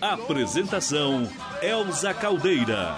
[0.00, 1.26] Apresentação
[1.62, 2.94] Elza Caldeira.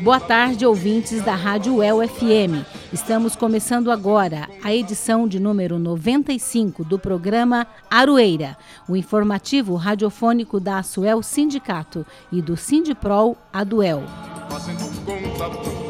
[0.00, 2.64] Boa tarde, ouvintes da Rádio El FM.
[2.92, 8.56] Estamos começando agora a edição de número 95 do programa Aroeira,
[8.88, 14.02] o informativo radiofônico da Asuel Sindicato e do Sindiprol Aduel.
[14.48, 15.89] fazendo conta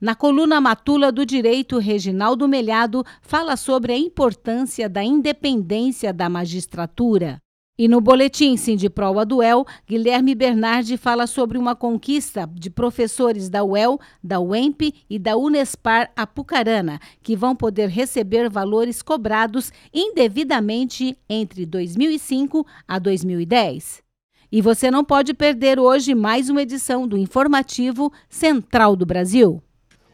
[0.00, 7.38] Na coluna Matula do Direito, Reginaldo Melhado fala sobre a importância da independência da magistratura.
[7.76, 13.98] E no boletim Sindipro Aduel, Guilherme Bernardi fala sobre uma conquista de professores da UEL,
[14.22, 22.64] da UEMP e da Unespar Apucarana, que vão poder receber valores cobrados indevidamente entre 2005
[22.86, 24.04] a 2010.
[24.52, 29.60] E você não pode perder hoje mais uma edição do informativo Central do Brasil.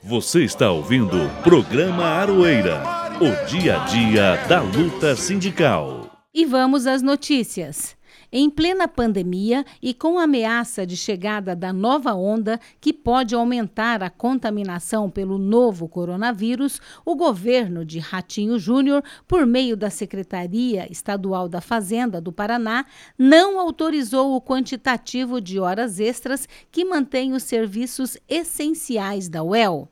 [0.02, 2.82] Você está ouvindo o programa Aroeira.
[3.20, 6.10] O dia a dia da luta sindical.
[6.32, 7.94] E vamos às notícias.
[8.32, 14.04] Em plena pandemia e com a ameaça de chegada da nova onda que pode aumentar
[14.04, 21.48] a contaminação pelo novo coronavírus, o governo de Ratinho Júnior, por meio da Secretaria Estadual
[21.48, 22.86] da Fazenda do Paraná,
[23.18, 29.88] não autorizou o quantitativo de horas extras que mantém os serviços essenciais da UEL.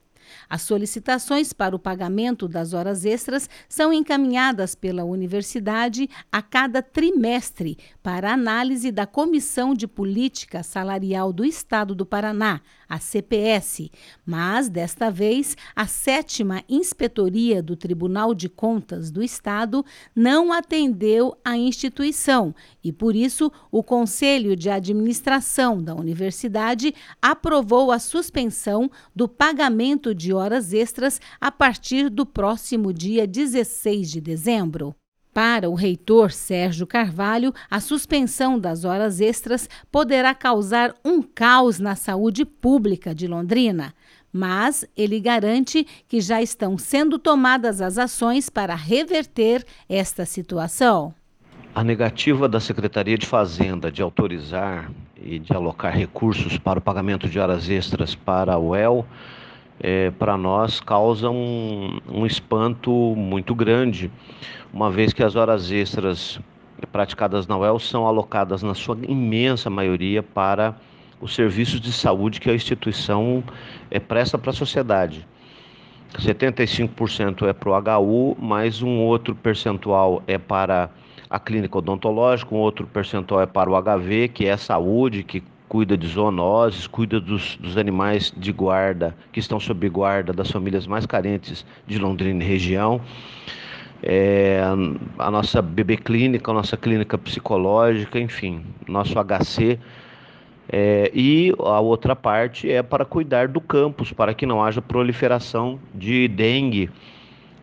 [0.48, 7.76] As solicitações para o pagamento das horas extras são encaminhadas pela universidade a cada trimestre
[8.02, 13.90] para análise da Comissão de Política Salarial do Estado do Paraná, a CPS,
[14.24, 19.84] mas desta vez a sétima inspetoria do Tribunal de Contas do Estado
[20.16, 27.98] não atendeu à instituição e por isso o Conselho de Administração da universidade aprovou a
[27.98, 34.94] suspensão do pagamento de horas extras a partir do próximo dia 16 de dezembro.
[35.32, 41.94] Para o reitor Sérgio Carvalho, a suspensão das horas extras poderá causar um caos na
[41.94, 43.94] saúde pública de Londrina.
[44.32, 51.14] Mas ele garante que já estão sendo tomadas as ações para reverter esta situação.
[51.74, 54.90] A negativa da Secretaria de Fazenda de autorizar
[55.22, 59.06] e de alocar recursos para o pagamento de horas extras para a UEL,
[59.80, 64.10] é, para nós causa um, um espanto muito grande,
[64.72, 66.40] uma vez que as horas extras
[66.92, 70.76] praticadas na UEL são alocadas, na sua imensa maioria, para
[71.20, 73.42] os serviços de saúde que a instituição
[73.90, 75.26] é, presta para a sociedade.
[76.16, 80.88] 75% é para o HU, mais um outro percentual é para
[81.28, 85.96] a clínica odontológica, um outro percentual é para o HV, que é saúde, que cuida
[85.96, 91.04] de zoonoses, cuida dos, dos, animais de guarda que estão sob guarda das famílias mais
[91.04, 93.00] carentes de Londrina e região.
[94.02, 94.60] É,
[95.18, 99.78] a nossa bebê clínica, a nossa clínica psicológica, enfim, nosso HC.
[100.70, 105.78] É, e a outra parte é para cuidar do campus, para que não haja proliferação
[105.94, 106.90] de dengue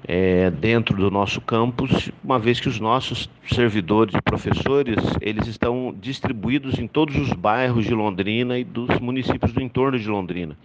[0.08, 5.96] é, dentro do nosso campus, uma vez que os nossos servidores e professores eles estão
[6.00, 10.56] distribuídos em todos os bairros de Londrina e dos municípios do entorno de Londrina.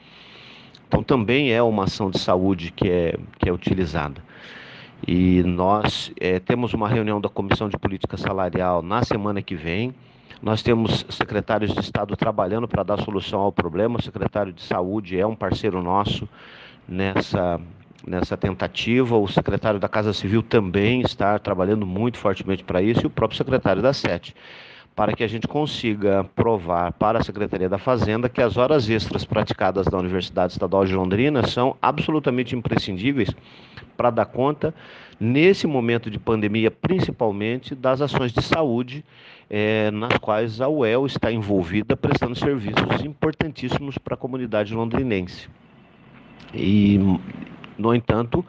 [0.86, 4.22] Então também é uma ação de saúde que é, que é utilizada.
[5.06, 9.94] E nós é, temos uma reunião da Comissão de Política Salarial na semana que vem.
[10.42, 13.98] Nós temos secretários de Estado trabalhando para dar solução ao problema.
[13.98, 16.28] O secretário de Saúde é um parceiro nosso
[16.86, 17.60] nessa,
[18.06, 19.16] nessa tentativa.
[19.16, 23.36] O secretário da Casa Civil também está trabalhando muito fortemente para isso e o próprio
[23.36, 24.34] secretário da Sete,
[24.94, 29.24] para que a gente consiga provar para a Secretaria da Fazenda que as horas extras
[29.24, 33.30] praticadas da Universidade Estadual de Londrina são absolutamente imprescindíveis
[33.96, 34.74] para dar conta,
[35.20, 39.04] nesse momento de pandemia, principalmente das ações de saúde
[39.50, 45.48] é, nas quais a UEL está envolvida prestando serviços importantíssimos para a comunidade londrinense.
[46.54, 46.98] E
[47.80, 48.44] no entanto,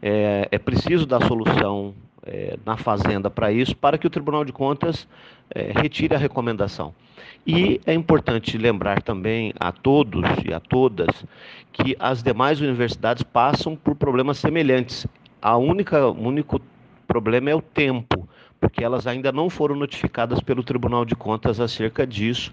[0.00, 1.94] é, é preciso dar solução
[2.24, 5.08] é, na Fazenda para isso, para que o Tribunal de Contas
[5.50, 6.94] é, retire a recomendação.
[7.46, 11.24] E é importante lembrar também a todos e a todas
[11.72, 15.06] que as demais universidades passam por problemas semelhantes.
[15.40, 16.60] A única, o único
[17.06, 18.28] problema é o tempo
[18.60, 22.52] porque elas ainda não foram notificadas pelo Tribunal de Contas acerca disso,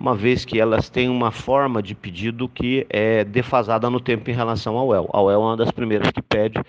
[0.00, 4.34] uma vez que elas têm uma forma de pedido que é defasada no tempo em
[4.34, 5.08] relação ao UEL.
[5.12, 6.60] A UEL é uma das primeiras que pede,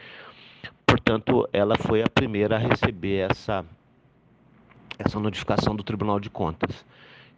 [0.85, 3.65] portanto, ela foi a primeira a receber essa,
[5.00, 6.86] essa notificação do Tribunal de Contas.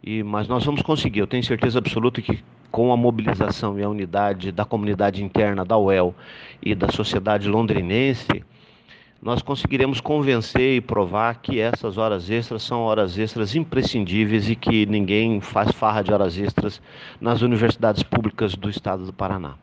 [0.02, 3.88] E, mas nós vamos conseguir, eu tenho certeza absoluta que com a mobilização e a
[3.88, 6.14] unidade da comunidade interna da UEL
[6.60, 8.44] e da sociedade londrinense,
[9.20, 14.86] nós conseguiremos convencer e provar que essas horas extras são horas extras imprescindíveis e que
[14.86, 16.80] ninguém faz farra de horas extras
[17.20, 19.56] nas universidades públicas do estado do Paraná.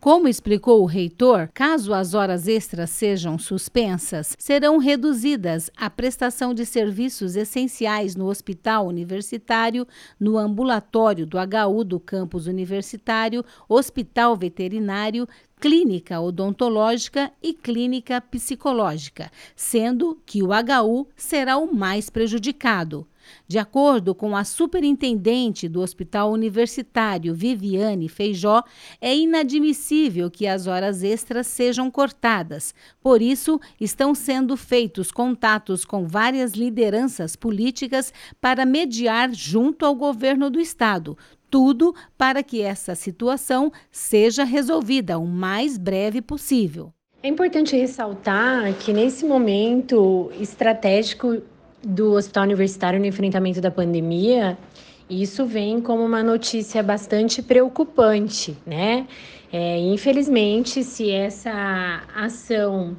[0.00, 6.64] Como explicou o reitor, caso as horas extras sejam suspensas, serão reduzidas a prestação de
[6.64, 9.84] serviços essenciais no hospital universitário,
[10.18, 15.26] no ambulatório do HU do campus universitário, hospital veterinário,
[15.60, 23.06] clínica odontológica e clínica psicológica, sendo que o HU será o mais prejudicado.
[23.46, 28.62] De acordo com a superintendente do Hospital Universitário, Viviane Feijó,
[29.00, 32.74] é inadmissível que as horas extras sejam cortadas.
[33.02, 40.48] Por isso, estão sendo feitos contatos com várias lideranças políticas para mediar junto ao governo
[40.50, 41.16] do estado,
[41.50, 46.92] tudo para que essa situação seja resolvida o mais breve possível.
[47.22, 51.42] É importante ressaltar que nesse momento estratégico
[51.82, 54.56] do Hospital Universitário no enfrentamento da pandemia,
[55.10, 59.06] isso vem como uma notícia bastante preocupante, né?
[59.52, 62.96] É, infelizmente, se essa ação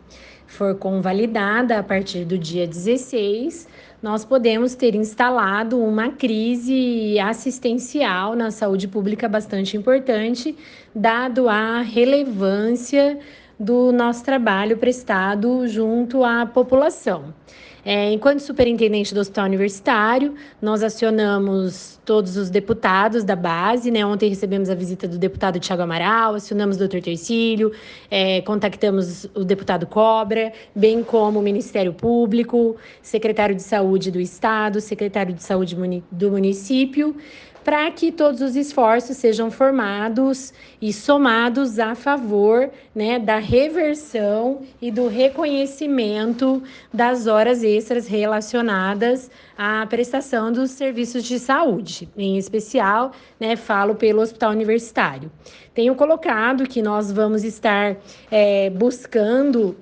[0.47, 3.67] for convalidada a partir do dia 16,
[4.01, 10.55] nós podemos ter instalado uma crise assistencial na saúde pública bastante importante,
[10.95, 13.19] dado a relevância
[13.59, 17.33] do nosso trabalho prestado junto à população.
[17.85, 24.05] É, enquanto superintendente do Hospital Universitário, nós acionamos todos os deputados da base, né?
[24.05, 27.71] Ontem recebemos a visita do deputado Tiago Amaral, acionamos o doutor Tercílio,
[28.09, 34.81] é, contactamos o deputado Cobra, bem como o Ministério Público, secretário de Saúde do Estado,
[34.81, 35.77] secretário de Saúde
[36.11, 37.15] do município,
[37.63, 44.91] para que todos os esforços sejam formados e somados a favor né, da reversão e
[44.91, 46.63] do reconhecimento
[46.93, 52.09] das horas extras relacionadas à prestação dos serviços de saúde.
[52.17, 55.31] Em especial, né, falo pelo Hospital Universitário.
[55.73, 57.97] Tenho colocado que nós vamos estar
[58.31, 59.77] é, buscando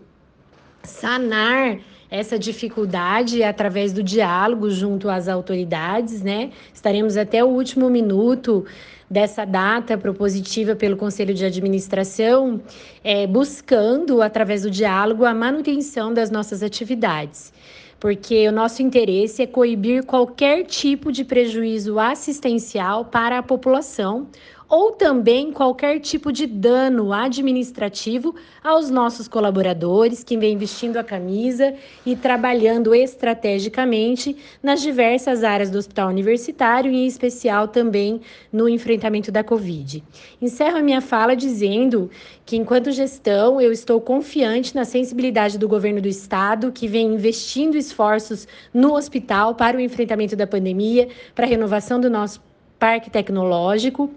[0.84, 1.80] sanar
[2.10, 6.52] essa dificuldade através do diálogo junto às autoridades, né?
[6.74, 8.66] Estaremos até o último minuto
[9.10, 12.62] dessa data propositiva pelo Conselho de Administração,
[13.04, 17.54] é, buscando, através do diálogo, a manutenção das nossas atividades
[18.00, 24.28] porque o nosso interesse é coibir qualquer tipo de prejuízo assistencial para a população
[24.70, 31.74] ou também qualquer tipo de dano administrativo aos nossos colaboradores que vêm vestindo a camisa
[32.06, 38.22] e trabalhando estrategicamente nas diversas áreas do hospital universitário, e em especial também
[38.52, 40.04] no enfrentamento da Covid.
[40.42, 42.10] Encerro a minha fala dizendo
[42.46, 47.76] que, enquanto gestão, eu estou confiante na sensibilidade do governo do estado, que vem investindo
[47.76, 52.47] esforços no hospital para o enfrentamento da pandemia, para a renovação do nosso
[52.80, 54.10] parque tecnológico.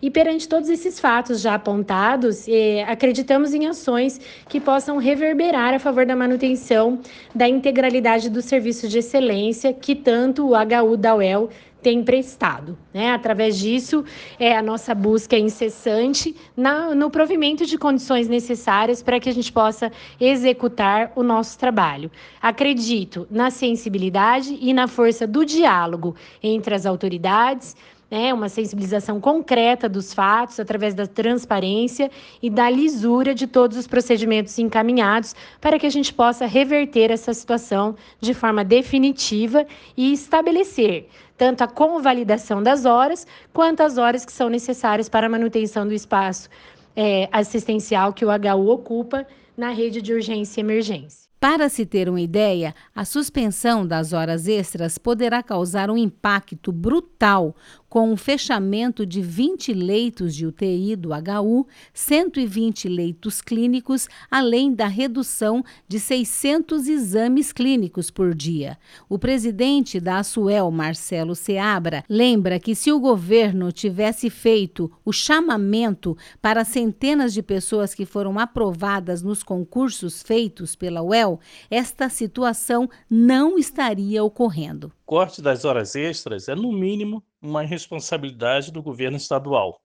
[0.00, 5.78] E perante todos esses fatos já apontados, eh, acreditamos em ações que possam reverberar a
[5.78, 7.00] favor da manutenção
[7.34, 11.50] da integralidade do serviço de excelência que tanto o HU da UEL
[11.86, 12.76] tem prestado.
[12.92, 13.12] Né?
[13.12, 14.04] Através disso,
[14.40, 19.52] é a nossa busca incessante na, no provimento de condições necessárias para que a gente
[19.52, 22.10] possa executar o nosso trabalho.
[22.42, 27.76] Acredito na sensibilidade e na força do diálogo entre as autoridades,
[28.10, 32.10] né, uma sensibilização concreta dos fatos através da transparência
[32.42, 37.34] e da lisura de todos os procedimentos encaminhados para que a gente possa reverter essa
[37.34, 44.32] situação de forma definitiva e estabelecer tanto a convalidação das horas quanto as horas que
[44.32, 46.48] são necessárias para a manutenção do espaço
[46.94, 51.26] é, assistencial que o HU ocupa na rede de urgência e emergência.
[51.38, 57.54] Para se ter uma ideia, a suspensão das horas extras poderá causar um impacto brutal,
[57.96, 64.86] com o fechamento de 20 leitos de UTI do HU, 120 leitos clínicos, além da
[64.86, 68.76] redução de 600 exames clínicos por dia.
[69.08, 76.18] O presidente da Asuel, Marcelo Seabra, lembra que se o governo tivesse feito o chamamento
[76.42, 83.56] para centenas de pessoas que foram aprovadas nos concursos feitos pela UEL, esta situação não
[83.56, 84.92] estaria ocorrendo.
[85.06, 89.80] Corte das horas extras é, no mínimo, uma irresponsabilidade do governo estadual.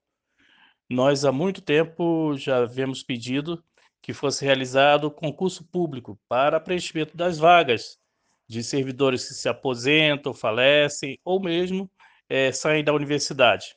[0.90, 3.62] Nós, há muito tempo, já havíamos pedido
[4.02, 8.00] que fosse realizado concurso público para preenchimento das vagas
[8.48, 11.88] de servidores que se aposentam, falecem ou mesmo
[12.28, 13.76] é, saem da universidade.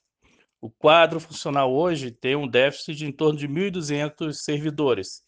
[0.59, 5.21] O quadro funcional hoje tem um déficit de em torno de 1.200 servidores.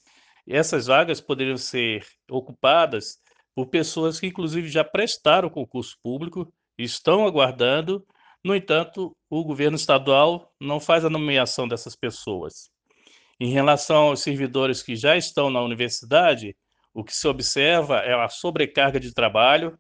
[0.48, 3.20] E essas vagas poderiam ser ocupadas
[3.58, 8.06] por pessoas que, inclusive, já prestaram concurso público, estão aguardando
[8.44, 12.70] no entanto, o governo estadual não faz a nomeação dessas pessoas.
[13.40, 16.56] Em relação aos servidores que já estão na universidade,
[16.94, 19.78] o que se observa é a sobrecarga de trabalho.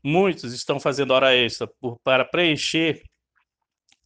[0.00, 3.02] Muitos estão fazendo hora extra por, para preencher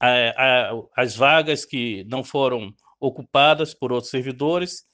[0.01, 4.87] a, a, as vagas que não foram ocupadas por outros servidores,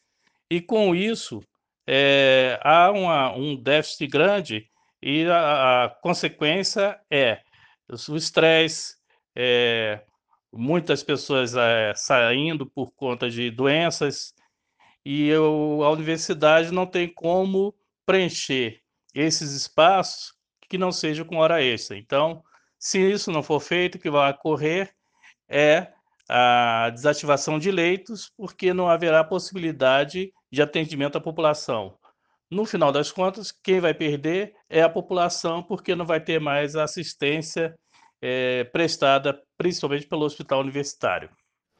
[0.50, 1.40] e com isso
[1.86, 4.68] é, há uma, um déficit grande,
[5.02, 7.40] e a, a consequência é
[8.08, 8.96] o estresse,
[9.36, 10.02] é,
[10.52, 14.34] muitas pessoas é, saindo por conta de doenças,
[15.04, 17.74] e eu, a universidade não tem como
[18.06, 18.80] preencher
[19.14, 20.32] esses espaços
[20.68, 21.96] que não seja com hora extra.
[21.96, 22.42] Então,
[22.78, 24.94] se isso não for feito, o que vai ocorrer
[25.48, 25.92] é
[26.28, 31.94] a desativação de leitos, porque não haverá possibilidade de atendimento à população.
[32.50, 36.76] No final das contas, quem vai perder é a população, porque não vai ter mais
[36.76, 37.74] assistência
[38.22, 41.28] é, prestada principalmente pelo Hospital Universitário.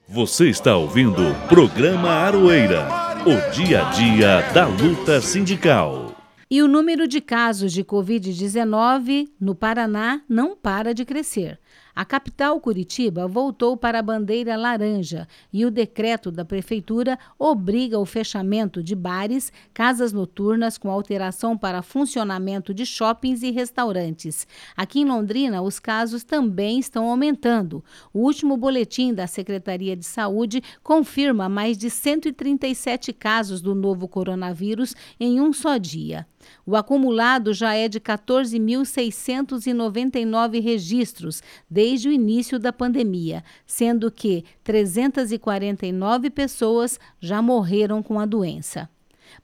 [0.07, 2.87] Você está ouvindo o programa Aroeira,
[3.25, 6.15] o dia a dia da luta sindical.
[6.51, 11.59] E o número de casos de Covid-19 no Paraná não para de crescer.
[11.97, 18.05] A capital Curitiba voltou para a bandeira laranja e o decreto da prefeitura obriga o
[18.05, 24.45] fechamento de bares, casas noturnas com alteração para funcionamento de shoppings e restaurantes.
[24.77, 27.85] Aqui em Londrina, os casos também estão aumentando.
[28.13, 34.97] O último boletim da Secretaria de Saúde confirma mais de 137 casos do novo coronavírus
[35.21, 36.27] em um só dia.
[36.67, 46.31] O acumulado já é de 14.699 registros desde o início da pandemia, sendo que 349
[46.31, 48.89] pessoas já morreram com a doença.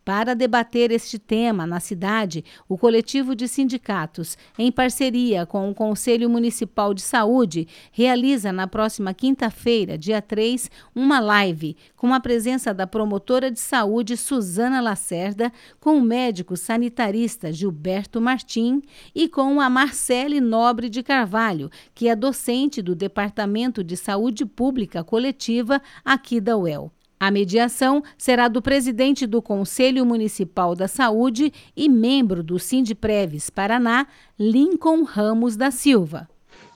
[0.04, 6.28] Para debater este tema na cidade, o coletivo de sindicatos, em parceria com o Conselho
[6.28, 12.86] Municipal de Saúde, realiza na próxima quinta-feira, dia 3, uma live com a presença da
[12.86, 18.82] promotora de saúde Suzana Lacerda, com o médico sanitarista Gilberto Martim
[19.14, 25.04] e com a Marcele Nobre de Carvalho, que é docente do Departamento de Saúde Pública
[25.04, 26.92] Coletiva aqui da UEL.
[27.22, 34.06] A mediação será do presidente do Conselho Municipal da Saúde e membro do Sindpreves Paraná,
[34.38, 36.26] Lincoln Ramos da Silva.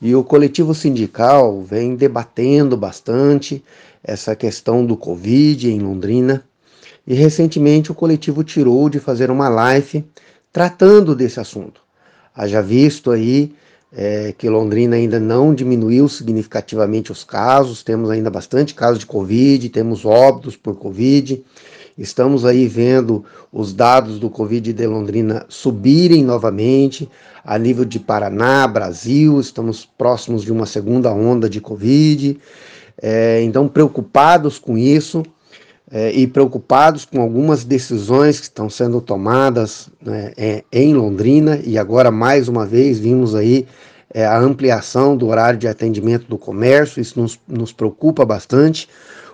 [0.03, 3.65] E o coletivo sindical vem debatendo bastante
[4.03, 6.45] essa questão do Covid em Londrina.
[7.07, 10.05] E recentemente o coletivo tirou de fazer uma live
[10.53, 11.81] tratando desse assunto.
[12.37, 13.55] Haja visto aí
[13.97, 19.69] é, que Londrina ainda não diminuiu significativamente os casos, temos ainda bastante casos de Covid,
[19.69, 21.43] temos óbitos por Covid.
[21.97, 27.09] Estamos aí vendo os dados do Covid de Londrina subirem novamente
[27.45, 32.37] a nível de Paraná, Brasil, estamos próximos de uma segunda onda de Covid.
[33.01, 35.23] É, então, preocupados com isso
[35.95, 41.79] é, e preocupados com algumas decisões que estão sendo tomadas né, é, em Londrina, e
[41.79, 43.65] agora mais uma vez vimos aí
[44.13, 48.89] é, a ampliação do horário de atendimento do comércio, isso nos, nos preocupa bastante.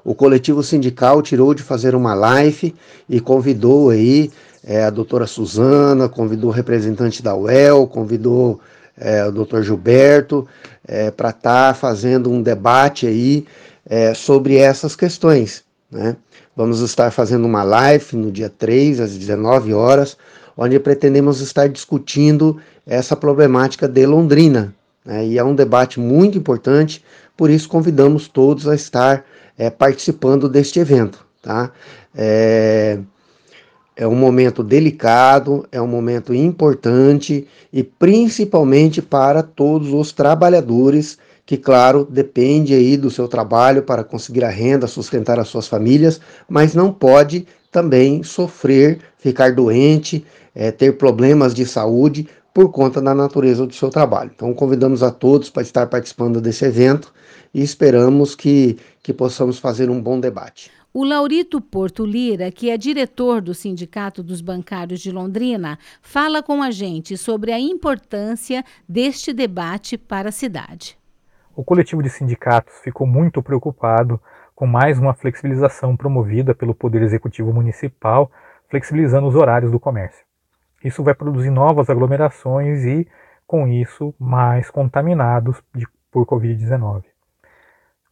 [0.05, 2.75] O coletivo sindical tirou de fazer uma live
[3.09, 4.31] e convidou aí
[4.63, 8.61] é, a doutora Suzana, convidou o representante da UEL, convidou
[8.99, 10.47] é, o doutor Gilberto
[10.87, 13.47] é, para estar tá fazendo um debate aí
[14.15, 15.65] sobre essas questões.
[15.91, 16.17] Né?
[16.57, 20.17] Vamos estar fazendo uma live no dia 3, às 19 horas,
[20.57, 24.75] onde pretendemos estar discutindo essa problemática de Londrina.
[25.05, 25.27] Né?
[25.27, 27.05] E é um debate muito importante,
[27.37, 29.25] por isso convidamos todos a estar
[29.57, 31.25] é, participando deste evento.
[31.41, 31.71] Tá?
[32.15, 32.99] É,
[33.97, 41.19] é um momento delicado, é um momento importante e principalmente para todos os trabalhadores
[41.51, 46.21] que, claro, depende aí do seu trabalho para conseguir a renda, sustentar as suas famílias,
[46.49, 53.13] mas não pode também sofrer, ficar doente, é, ter problemas de saúde por conta da
[53.17, 54.31] natureza do seu trabalho.
[54.33, 57.13] Então, convidamos a todos para estar participando desse evento
[57.53, 60.71] e esperamos que, que possamos fazer um bom debate.
[60.95, 66.63] O Laurito Porto Lira, que é diretor do Sindicato dos Bancários de Londrina, fala com
[66.63, 71.00] a gente sobre a importância deste debate para a cidade.
[71.55, 74.21] O coletivo de sindicatos ficou muito preocupado
[74.55, 78.31] com mais uma flexibilização promovida pelo Poder Executivo Municipal,
[78.69, 80.25] flexibilizando os horários do comércio.
[80.85, 83.07] Isso vai produzir novas aglomerações e,
[83.47, 87.03] com isso, mais contaminados de, por Covid-19.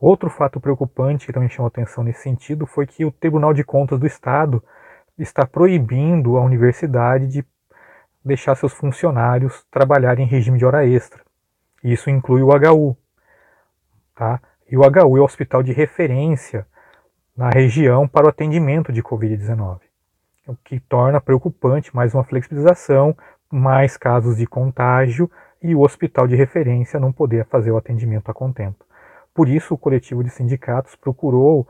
[0.00, 4.00] Outro fato preocupante que também chamou atenção nesse sentido foi que o Tribunal de Contas
[4.00, 4.62] do Estado
[5.16, 7.44] está proibindo a universidade de
[8.24, 11.22] deixar seus funcionários trabalharem em regime de hora extra.
[11.82, 12.96] Isso inclui o HU.
[14.18, 14.40] Tá?
[14.68, 16.66] E o HU é o hospital de referência
[17.36, 19.78] na região para o atendimento de Covid-19,
[20.48, 23.16] o que torna preocupante mais uma flexibilização,
[23.48, 25.30] mais casos de contágio
[25.62, 28.84] e o hospital de referência não poder fazer o atendimento a contento.
[29.32, 31.68] Por isso, o coletivo de sindicatos procurou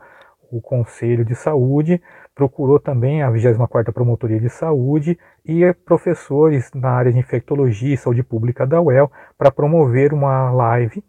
[0.51, 2.01] o Conselho de Saúde,
[2.33, 8.23] procurou também a 24ª Promotoria de Saúde e professores na área de infectologia e saúde
[8.23, 11.03] pública da UEL para promover uma live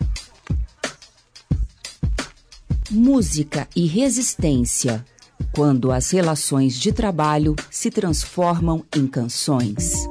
[2.89, 5.05] Música e resistência.
[5.55, 10.07] Quando as relações de trabalho se transformam em canções.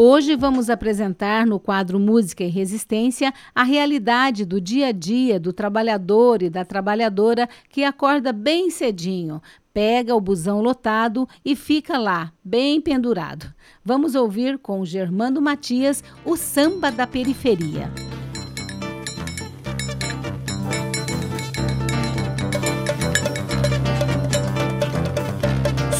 [0.00, 5.52] Hoje vamos apresentar no quadro Música e Resistência a realidade do dia a dia do
[5.52, 9.42] trabalhador e da trabalhadora que acorda bem cedinho,
[9.74, 13.52] pega o busão lotado e fica lá, bem pendurado.
[13.84, 17.90] Vamos ouvir com Germando Matias o samba da periferia.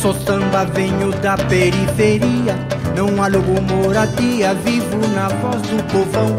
[0.01, 2.57] Sou samba, venho da periferia.
[2.97, 6.37] Não alugo moradia, vivo na voz do povão.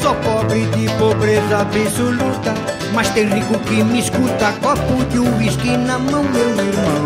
[0.00, 2.54] Sou pobre de pobreza absoluta,
[2.92, 4.52] mas tem rico que me escuta.
[4.62, 7.04] Copo de uísque na mão, meu irmão.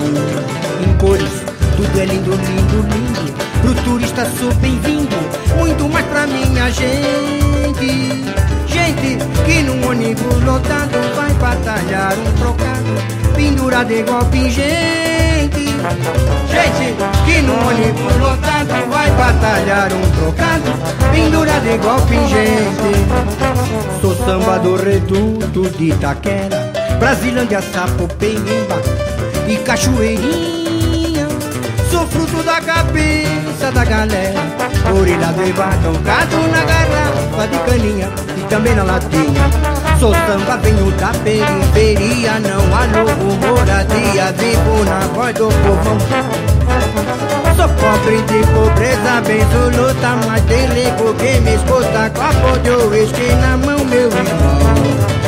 [0.86, 1.42] Em cores,
[1.74, 3.32] tudo é lindo, lindo, lindo.
[3.62, 5.16] Pro turista sou bem-vindo,
[5.56, 7.47] muito mais pra minha gente.
[7.78, 12.88] Gente que num ônibus lotado vai batalhar um trocado
[13.36, 15.68] pendurado igual pingente
[16.50, 20.72] Gente que no ônibus lotado vai batalhar um trocado
[21.12, 28.82] Pendurado igual pingente Sou samba do reduto de Itaquera Brasilândia, Sapopemba
[29.48, 30.67] e Cachoeirinha
[32.10, 34.40] fruto da cabeça da galera.
[34.94, 35.42] Orelha do
[35.92, 39.50] tocado na garrafa de caninha E também na latinha.
[39.98, 45.98] Sou samba, venho da periferia Não alugo moradia Vivo na voz do povão.
[47.56, 53.84] Sou pobre de pobreza absoluta Mas delego quem me escuta Copo de uísque na mão,
[53.84, 54.68] meu irmão.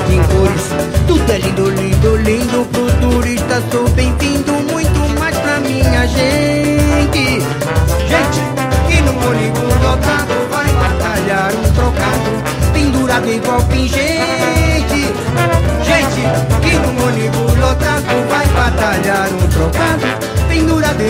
[0.09, 0.71] Em cores,
[1.07, 6.50] tudo é lindo, lindo, lindo Pro turista sou bem-vindo Muito mais pra minha gente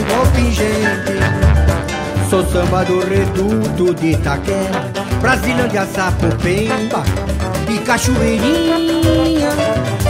[0.00, 1.18] igual pingente
[2.28, 7.02] Sou samba do reduto de Itaquera Brasilândia, Sapopemba
[7.68, 9.50] e Cachoeirinha.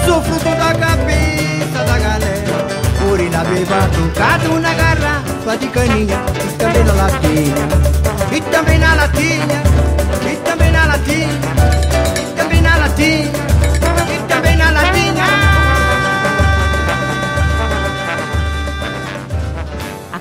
[0.06, 2.66] Sou fruto da cabeça da galera
[3.10, 7.68] Orelha beba truncado na garrafa de caninha E também na latinha.
[8.32, 9.62] E também na latinha
[10.30, 11.28] E também na latinha
[12.16, 13.49] E também na latinha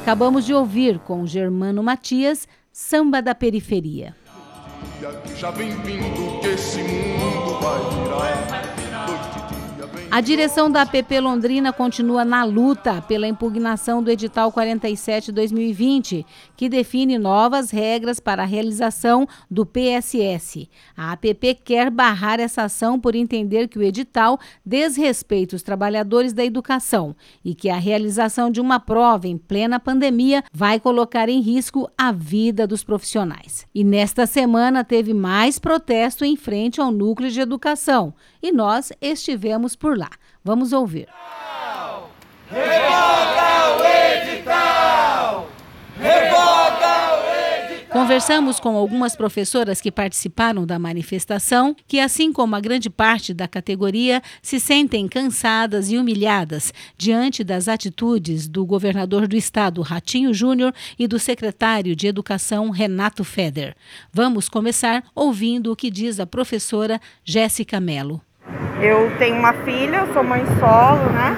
[0.10, 4.16] Acabamos de ouvir com Germano Matias, Samba da Periferia.
[5.36, 8.79] Já vem vindo que esse mundo vai virar.
[10.12, 16.26] A direção da APP Londrina continua na luta pela impugnação do edital 47/2020,
[16.58, 20.68] que define novas regras para a realização do PSS.
[20.98, 26.44] A APP quer barrar essa ação por entender que o edital desrespeita os trabalhadores da
[26.44, 31.88] educação e que a realização de uma prova em plena pandemia vai colocar em risco
[31.96, 33.68] a vida dos profissionais.
[33.76, 39.76] E nesta semana teve mais protesto em frente ao núcleo de educação e nós estivemos
[39.76, 40.10] por lá.
[40.44, 41.08] Vamos ouvir.
[42.50, 45.50] Revoga o edital!
[46.00, 47.88] Revoga o edital!
[47.92, 53.48] Conversamos com algumas professoras que participaram da manifestação, que, assim como a grande parte da
[53.48, 60.74] categoria, se sentem cansadas e humilhadas diante das atitudes do governador do estado, Ratinho Júnior,
[60.98, 63.76] e do secretário de Educação, Renato Feder.
[64.12, 68.20] Vamos começar ouvindo o que diz a professora Jéssica Mello.
[68.82, 71.38] Eu tenho uma filha, sou mãe solo, né?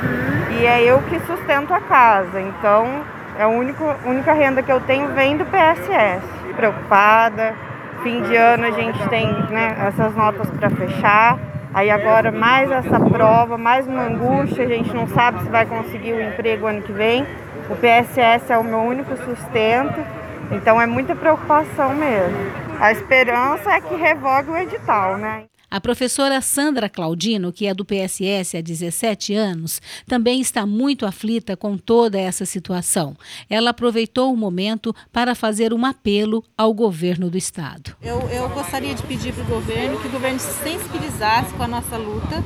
[0.60, 2.40] E é eu que sustento a casa.
[2.40, 3.04] Então,
[3.38, 6.22] é a única, única renda que eu tenho vem do PSS.
[6.56, 7.56] Preocupada.
[8.04, 11.40] Fim de ano a gente tem né, essas notas para fechar.
[11.74, 16.14] Aí agora mais essa prova, mais uma angústia, a gente não sabe se vai conseguir
[16.14, 17.26] o emprego ano que vem.
[17.70, 20.04] O PSS é o meu único sustento,
[20.52, 22.38] então é muita preocupação mesmo.
[22.80, 25.44] A esperança é que revogue o edital, né?
[25.72, 31.56] A professora Sandra Claudino, que é do PSS há 17 anos, também está muito aflita
[31.56, 33.16] com toda essa situação.
[33.50, 37.96] Ela aproveitou o momento para fazer um apelo ao governo do estado.
[38.02, 41.68] Eu, eu gostaria de pedir para o governo que o governo se sensibilizasse com a
[41.70, 42.44] nossa luta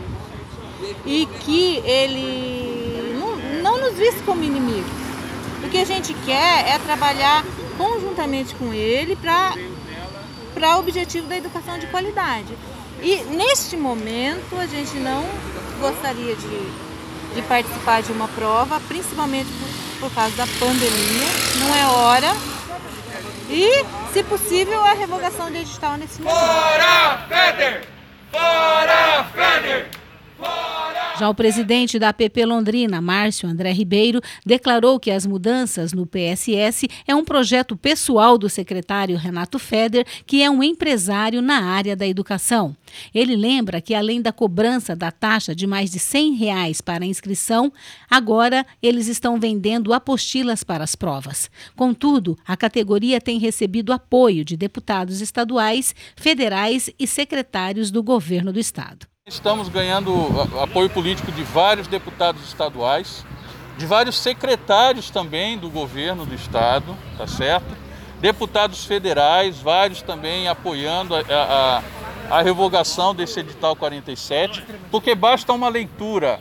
[1.04, 4.88] e que ele não, não nos visse como inimigo.
[5.64, 7.44] O que a gente quer é trabalhar
[7.76, 9.56] conjuntamente com ele para
[10.76, 12.56] o objetivo da educação de qualidade.
[13.06, 15.24] E neste momento a gente não
[15.80, 19.48] gostaria de, de participar de uma prova, principalmente
[20.00, 21.28] por, por causa da pandemia.
[21.60, 22.34] Não é hora.
[23.48, 26.40] E, se possível, a revogação de edital nesse momento.
[26.40, 27.88] Fora Feder!
[28.32, 30.05] Fora Feder!
[31.18, 36.90] Já o presidente da APP Londrina, Márcio André Ribeiro, declarou que as mudanças no PSS
[37.08, 42.06] é um projeto pessoal do secretário Renato Feder, que é um empresário na área da
[42.06, 42.76] educação.
[43.14, 47.72] Ele lembra que, além da cobrança da taxa de mais de 100 reais para inscrição,
[48.10, 51.50] agora eles estão vendendo apostilas para as provas.
[51.78, 58.60] Contudo, a categoria tem recebido apoio de deputados estaduais, federais e secretários do governo do
[58.60, 59.08] estado.
[59.28, 60.14] Estamos ganhando
[60.62, 63.26] apoio político de vários deputados estaduais,
[63.76, 67.66] de vários secretários também do governo do estado, tá certo?
[68.22, 71.22] Deputados federais, vários também apoiando a,
[72.30, 76.40] a, a revogação desse edital 47, porque basta uma leitura,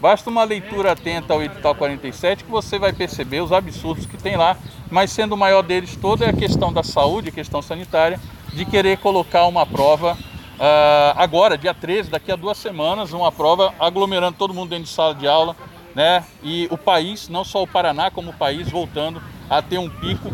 [0.00, 4.36] basta uma leitura atenta ao edital 47 que você vai perceber os absurdos que tem
[4.36, 4.56] lá,
[4.90, 8.18] mas sendo o maior deles todo é a questão da saúde, questão sanitária,
[8.52, 10.18] de querer colocar uma prova
[10.56, 14.90] Uh, agora, dia 13, daqui a duas semanas, uma prova aglomerando todo mundo dentro de
[14.90, 15.54] sala de aula,
[15.94, 16.24] né?
[16.42, 20.32] E o país, não só o Paraná, como o país, voltando a ter um pico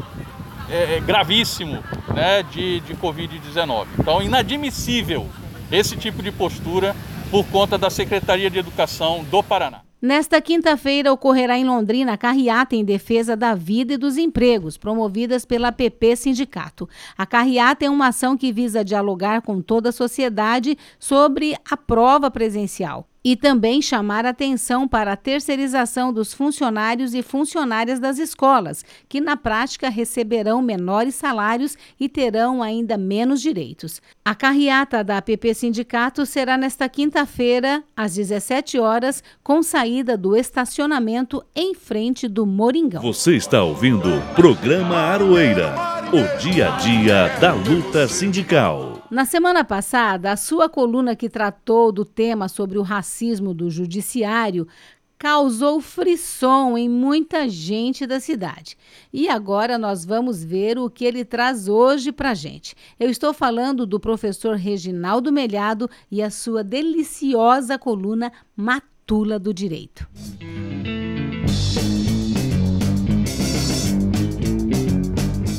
[0.70, 1.82] é, é gravíssimo
[2.14, 3.86] né, de, de Covid-19.
[3.98, 5.28] Então, inadmissível
[5.70, 6.94] esse tipo de postura
[7.30, 9.80] por conta da Secretaria de Educação do Paraná.
[10.02, 15.44] Nesta quinta-feira ocorrerá em Londrina a carreata em defesa da vida e dos empregos, promovidas
[15.44, 16.88] pela PP Sindicato.
[17.16, 22.32] A carreata é uma ação que visa dialogar com toda a sociedade sobre a prova
[22.32, 29.20] presencial e também chamar atenção para a terceirização dos funcionários e funcionárias das escolas, que
[29.20, 34.00] na prática receberão menores salários e terão ainda menos direitos.
[34.24, 41.44] A carreata da APP Sindicato será nesta quinta-feira, às 17 horas, com saída do estacionamento
[41.54, 43.02] em frente do Moringão.
[43.02, 45.74] Você está ouvindo o programa Aroeira,
[46.12, 49.01] o dia a dia da luta sindical.
[49.12, 54.66] Na semana passada, a sua coluna que tratou do tema sobre o racismo do judiciário
[55.18, 58.74] causou frisson em muita gente da cidade.
[59.12, 62.74] E agora nós vamos ver o que ele traz hoje para gente.
[62.98, 70.08] Eu estou falando do professor Reginaldo Melhado e a sua deliciosa coluna Matula do Direito.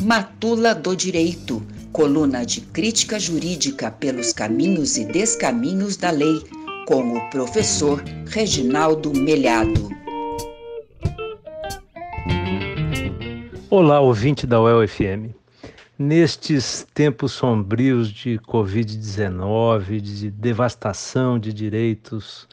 [0.03, 1.62] Matula do Direito
[1.93, 6.41] coluna de crítica jurídica pelos caminhos e descaminhos da lei,
[6.87, 9.89] com o professor Reginaldo Melhado.
[13.69, 15.35] Olá, ouvinte da UEL-FM.
[15.97, 22.47] Nestes tempos sombrios de Covid-19, de devastação de direitos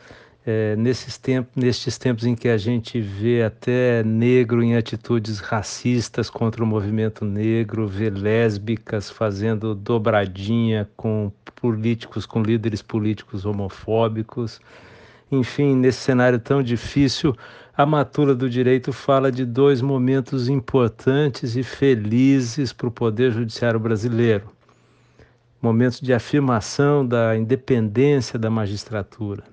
[0.47, 6.31] é, nesses tempos, nestes tempos em que a gente vê até negro em atitudes racistas
[6.31, 14.61] contra o movimento negro, vê lésbicas fazendo dobradinha com políticos, com líderes políticos homofóbicos.
[15.31, 17.37] Enfim, nesse cenário tão difícil,
[17.77, 23.79] a Matula do Direito fala de dois momentos importantes e felizes para o Poder Judiciário
[23.79, 24.51] brasileiro.
[25.61, 29.45] Momentos de afirmação da independência da magistratura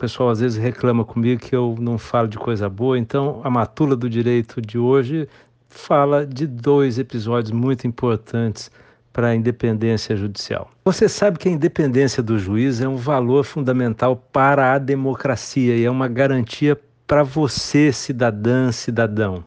[0.00, 3.94] pessoal às vezes reclama comigo que eu não falo de coisa boa, então a Matula
[3.94, 5.28] do Direito de hoje
[5.68, 8.70] fala de dois episódios muito importantes
[9.12, 10.70] para a independência judicial.
[10.86, 15.84] Você sabe que a independência do juiz é um valor fundamental para a democracia e
[15.84, 19.44] é uma garantia para você, cidadã, cidadão.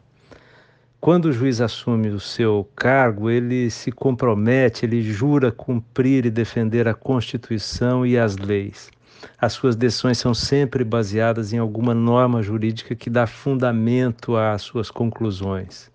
[1.00, 6.86] Quando o juiz assume o seu cargo, ele se compromete, ele jura cumprir e defender
[6.86, 8.93] a Constituição e as leis
[9.38, 14.90] as suas decisões são sempre baseadas em alguma norma jurídica que dá fundamento às suas
[14.90, 15.90] conclusões.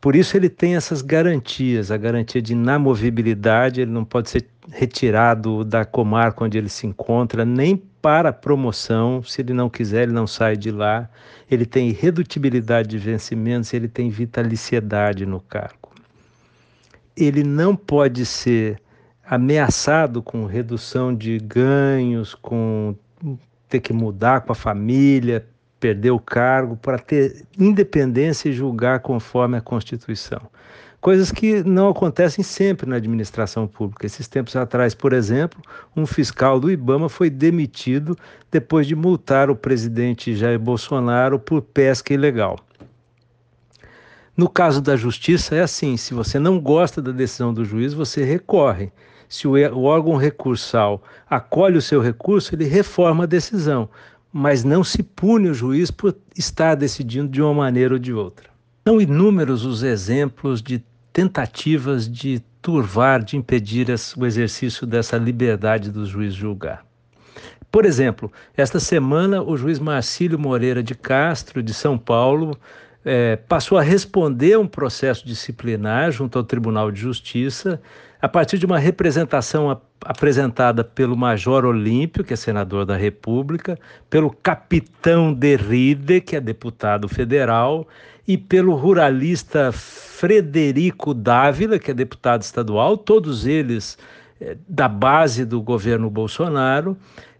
[0.00, 5.62] Por isso ele tem essas garantias, a garantia de inamovibilidade, ele não pode ser retirado
[5.62, 10.26] da comarca onde ele se encontra, nem para promoção, se ele não quiser, ele não
[10.26, 11.08] sai de lá.
[11.50, 15.90] Ele tem irredutibilidade de vencimentos, ele tem vitaliciedade no cargo.
[17.14, 18.80] Ele não pode ser
[19.30, 22.96] ameaçado com redução de ganhos, com
[23.68, 25.46] ter que mudar com a família,
[25.78, 30.40] perder o cargo, para ter independência e julgar conforme a Constituição.
[31.00, 34.04] Coisas que não acontecem sempre na administração pública.
[34.04, 35.62] Esses tempos atrás, por exemplo,
[35.96, 38.18] um fiscal do Ibama foi demitido
[38.50, 42.58] depois de multar o presidente Jair Bolsonaro por pesca ilegal.
[44.36, 48.24] No caso da justiça, é assim: se você não gosta da decisão do juiz, você
[48.24, 48.90] recorre
[49.30, 53.88] se o, órgão recursal acolhe o seu recurso, ele reforma a decisão,
[54.32, 58.50] mas não se pune o juiz por estar decidindo de uma maneira ou de outra.
[58.84, 66.04] São inúmeros os exemplos de tentativas de turvar, de impedir o exercício dessa liberdade do
[66.04, 66.84] juiz julgar.
[67.70, 72.58] Por exemplo, esta semana o juiz Marcílio Moreira de Castro, de São Paulo,
[73.04, 77.80] é, passou a responder um processo disciplinar junto ao Tribunal de Justiça
[78.20, 83.78] a partir de uma representação ap apresentada pelo Major Olímpio, que é senador da República,
[84.08, 87.86] pelo Capitão Derride, que é deputado federal,
[88.26, 93.98] e pelo ruralista Frederico Dávila, que é deputado estadual, todos eles
[94.40, 96.96] é, da base do governo Bolsonaro,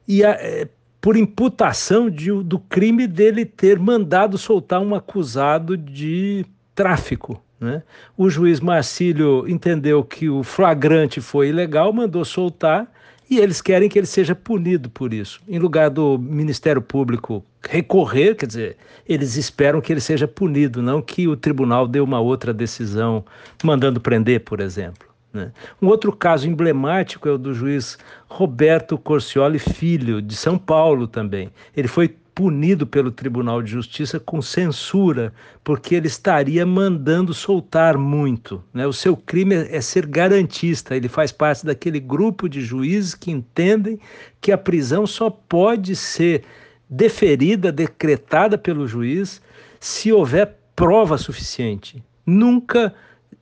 [0.06, 0.68] e a, é,
[1.00, 7.42] por imputação de, do crime dele ter mandado soltar um acusado de tráfico.
[7.60, 7.82] Né?
[8.16, 12.90] O juiz Marcílio entendeu que o flagrante foi ilegal, mandou soltar
[13.28, 15.40] e eles querem que ele seja punido por isso.
[15.46, 21.02] Em lugar do Ministério Público recorrer, quer dizer, eles esperam que ele seja punido, não
[21.02, 23.24] que o tribunal dê uma outra decisão
[23.62, 25.08] mandando prender, por exemplo.
[25.32, 25.52] Né?
[25.80, 31.50] Um outro caso emblemático é o do juiz Roberto Corcioli Filho, de São Paulo também.
[31.76, 38.62] Ele foi punido pelo Tribunal de Justiça com censura, porque ele estaria mandando soltar muito.
[38.72, 38.86] Né?
[38.86, 43.98] O seu crime é ser garantista, ele faz parte daquele grupo de juízes que entendem
[44.40, 46.44] que a prisão só pode ser
[46.88, 49.40] deferida, decretada pelo juiz,
[49.78, 52.02] se houver prova suficiente.
[52.26, 52.94] Nunca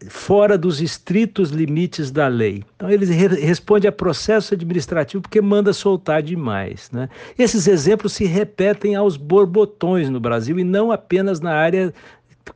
[0.07, 2.65] fora dos estritos limites da lei.
[2.77, 6.91] Então ele re responde a processo administrativo porque manda soltar demais.
[6.93, 7.09] Né?
[7.39, 11.93] Esses exemplos se repetem aos borbotões no Brasil e não apenas na área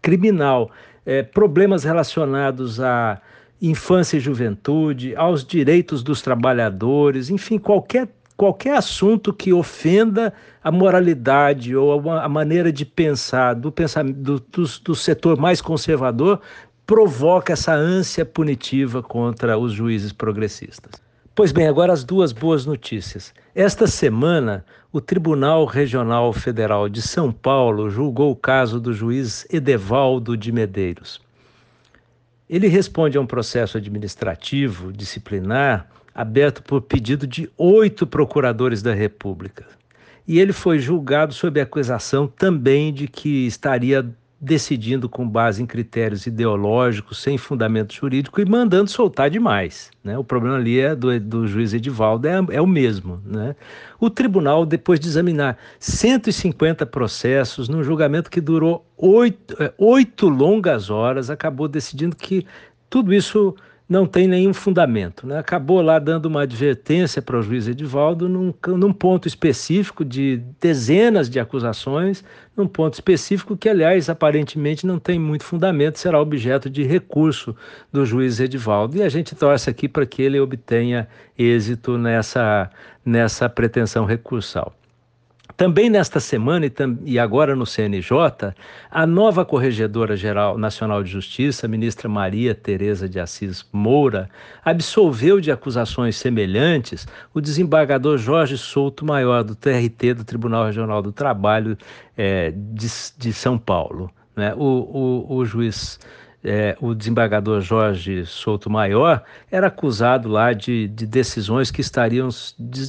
[0.00, 0.70] criminal.
[1.04, 3.20] É, problemas relacionados à
[3.60, 10.32] infância e juventude, aos direitos dos trabalhadores, enfim, qualquer qualquer assunto que ofenda
[10.64, 16.40] a moralidade ou a maneira de pensar do, pensamento, do, do, do setor mais conservador
[16.86, 20.92] provoca essa ânsia punitiva contra os juízes progressistas.
[21.34, 23.32] Pois bem, agora as duas boas notícias.
[23.54, 30.36] Esta semana, o Tribunal Regional Federal de São Paulo julgou o caso do juiz Edevaldo
[30.36, 31.20] de Medeiros.
[32.50, 39.64] Ele responde a um processo administrativo disciplinar aberto por pedido de oito procuradores da República.
[40.28, 44.06] E ele foi julgado sob acusação também de que estaria
[44.42, 49.88] decidindo com base em critérios ideológicos, sem fundamento jurídico e mandando soltar demais.
[50.02, 50.18] Né?
[50.18, 53.22] O problema ali é do, do juiz Edivaldo é, é o mesmo.
[53.24, 53.54] Né?
[54.00, 60.90] O tribunal, depois de examinar 150 processos, num julgamento que durou oito, é, oito longas
[60.90, 62.44] horas, acabou decidindo que
[62.90, 63.54] tudo isso
[63.88, 65.26] não tem nenhum fundamento.
[65.26, 65.38] Né?
[65.38, 71.28] Acabou lá dando uma advertência para o juiz Edivaldo num, num ponto específico de dezenas
[71.28, 72.24] de acusações,
[72.56, 77.54] num ponto específico que, aliás, aparentemente não tem muito fundamento, será objeto de recurso
[77.92, 78.96] do juiz Edivaldo.
[78.96, 82.70] E a gente torce aqui para que ele obtenha êxito nessa,
[83.04, 84.74] nessa pretensão recursal.
[85.56, 86.70] Também nesta semana
[87.04, 88.54] e, agora no CNJ,
[88.90, 94.28] a nova Corregedora Geral Nacional de Justiça, ministra Maria Tereza de Assis Moura,
[94.64, 101.12] absolveu de acusações semelhantes o desembargador Jorge Souto Maior, do TRT, do Tribunal Regional do
[101.12, 101.76] Trabalho
[102.16, 102.86] é, de,
[103.18, 104.10] de, São Paulo.
[104.34, 104.54] Né?
[104.54, 105.98] O, o, o juiz
[106.44, 112.28] é, o desembargador Jorge Souto Maior era acusado lá de, de decisões que estariam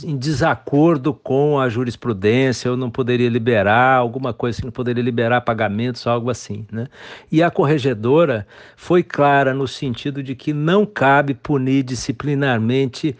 [0.03, 5.41] em desacordo com a jurisprudência, ou não poderia liberar, alguma coisa assim, não poderia liberar
[5.41, 6.65] pagamentos, algo assim.
[6.71, 6.87] Né?
[7.31, 13.15] E a corregedora foi clara no sentido de que não cabe punir disciplinarmente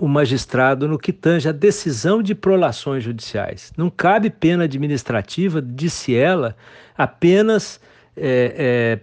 [0.00, 3.72] o magistrado no que tange a decisão de prolações judiciais.
[3.76, 6.54] Não cabe pena administrativa, disse ela,
[6.96, 7.80] apenas
[8.16, 9.00] é, é,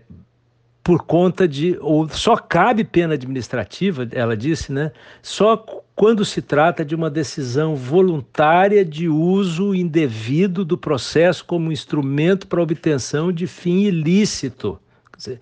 [0.83, 4.91] por conta de, ou só cabe pena administrativa, ela disse, né?
[5.21, 5.57] Só
[5.95, 12.61] quando se trata de uma decisão voluntária de uso indevido do processo como instrumento para
[12.61, 14.79] obtenção de fim ilícito
[15.19, 15.39] dizer,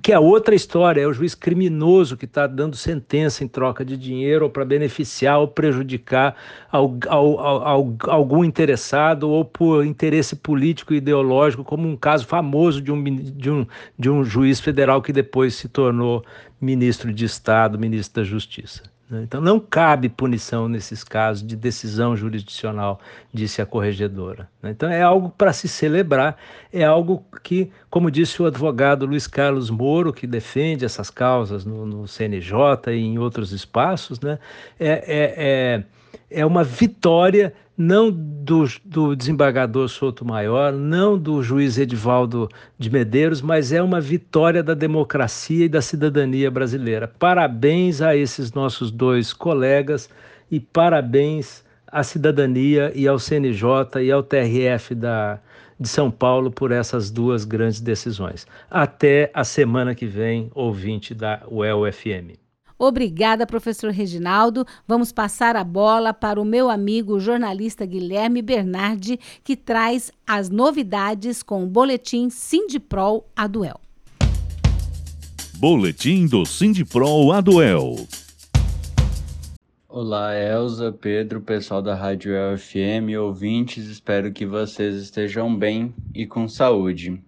[0.00, 3.96] que é outra história, é o juiz criminoso que está dando sentença em troca de
[3.96, 6.36] dinheiro ou para beneficiar ou prejudicar
[6.70, 12.80] ao, ao, ao, algum interessado ou por interesse político e ideológico, como um caso famoso
[12.80, 13.66] de um, de, um,
[13.98, 16.24] de um juiz federal que depois se tornou
[16.60, 18.89] ministro de Estado, ministro da Justiça.
[19.10, 19.22] Né?
[19.24, 23.00] Então, não cabe punição nesses casos de decisão jurisdicional,
[23.34, 24.48] disse a corregedora.
[24.62, 24.70] Né?
[24.70, 26.36] Então, é algo para se celebrar,
[26.72, 31.84] é algo que, como disse o advogado Luiz Carlos Moro, que defende essas causas no,
[31.84, 34.38] no CNJ e em outros espaços, né?
[34.78, 41.78] é, é, é, é uma vitória não do, do desembargador Souto Maior, não do juiz
[41.78, 42.46] Edivaldo
[42.78, 47.08] de Medeiros, mas é uma vitória da democracia e da cidadania brasileira.
[47.08, 50.10] Parabéns a esses nossos dois colegas
[50.50, 55.40] e parabéns à cidadania e ao CNJ e ao TRF da,
[55.78, 58.46] de São Paulo por essas duas grandes decisões.
[58.70, 62.49] Até a semana que vem, ouvinte da UEL-FM.
[62.82, 64.64] Obrigada, professor Reginaldo.
[64.88, 71.42] Vamos passar a bola para o meu amigo jornalista Guilherme Bernardi, que traz as novidades
[71.42, 73.78] com o boletim Sindipro Aduel.
[75.58, 77.96] Boletim do Sindipro Aduel.
[79.86, 86.48] Olá, Elza, Pedro, pessoal da Rádio FM, ouvintes, espero que vocês estejam bem e com
[86.48, 87.22] saúde.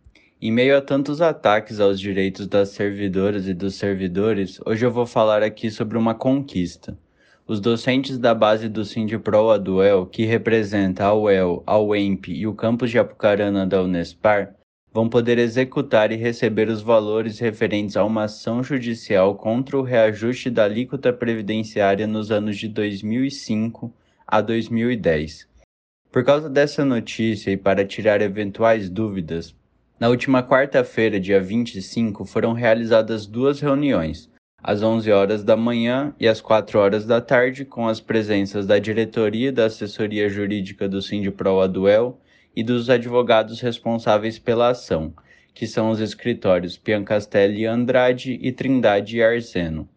[0.44, 5.06] Em meio a tantos ataques aos direitos das servidoras e dos servidores, hoje eu vou
[5.06, 6.98] falar aqui sobre uma conquista.
[7.46, 12.54] Os docentes da base do Sindipro Aduel, que representa a UEL, a UEMP e o
[12.54, 14.56] campus de Apucarana da Unespar,
[14.92, 20.50] vão poder executar e receber os valores referentes a uma ação judicial contra o reajuste
[20.50, 23.94] da alíquota previdenciária nos anos de 2005
[24.26, 25.46] a 2010.
[26.10, 29.54] Por causa dessa notícia e para tirar eventuais dúvidas,
[30.02, 34.28] na última quarta-feira, dia 25, foram realizadas duas reuniões,
[34.60, 38.80] às 11 horas da manhã e às 4 horas da tarde, com as presenças da
[38.80, 42.18] diretoria da assessoria jurídica do Sindipro Aduel
[42.56, 45.14] e dos advogados responsáveis pela ação,
[45.54, 49.88] que são os escritórios Piancastelli Andrade e Trindade e Arseno.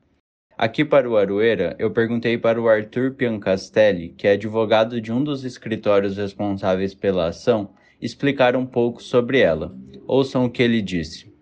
[0.56, 5.24] Aqui para o Aroeira, eu perguntei para o Arthur Piancastelli, que é advogado de um
[5.24, 9.76] dos escritórios responsáveis pela ação, explicar um pouco sobre ela.
[10.08, 11.34] Ouçam o que ele disse.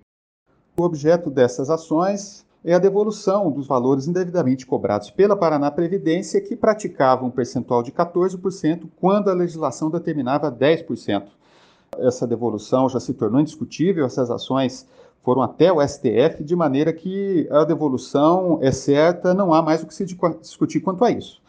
[0.78, 6.55] O objeto dessas ações é a devolução dos valores indevidamente cobrados pela Paraná Previdência, que
[6.55, 11.28] praticava um percentual de 14% quando a legislação determinava 10%.
[11.99, 14.88] Essa devolução já se tornou indiscutível, essas ações
[15.22, 19.88] foram até o STF, de maneira que a devolução é certa, não há mais o
[19.88, 21.41] que se discutir quanto a isso.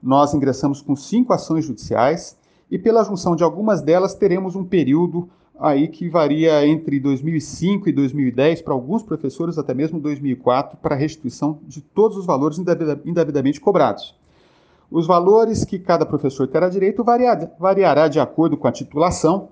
[0.00, 2.38] Nós ingressamos com cinco ações judiciais,
[2.70, 5.28] e pela junção de algumas delas teremos um período
[5.60, 11.58] aí que varia entre 2005 e 2010 para alguns professores até mesmo 2004 para restituição
[11.68, 12.58] de todos os valores
[13.04, 14.18] indevidamente cobrados.
[14.90, 19.50] Os valores que cada professor terá direito variará de acordo com a titulação,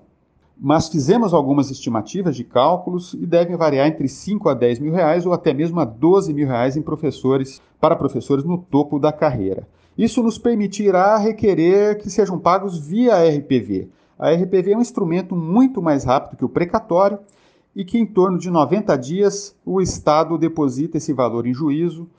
[0.57, 5.25] mas fizemos algumas estimativas de cálculos e devem variar entre 5 a 10 mil reais
[5.25, 9.65] ou até mesmo a 12 mil reais em professores para professores no topo da carreira.
[9.97, 13.89] Isso nos permitirá requerer que sejam pagos via RPV.
[14.19, 17.19] A RPV é um instrumento muito mais rápido que o precatório
[17.73, 22.09] e que, em torno de 90 dias, o Estado deposita esse valor em juízo.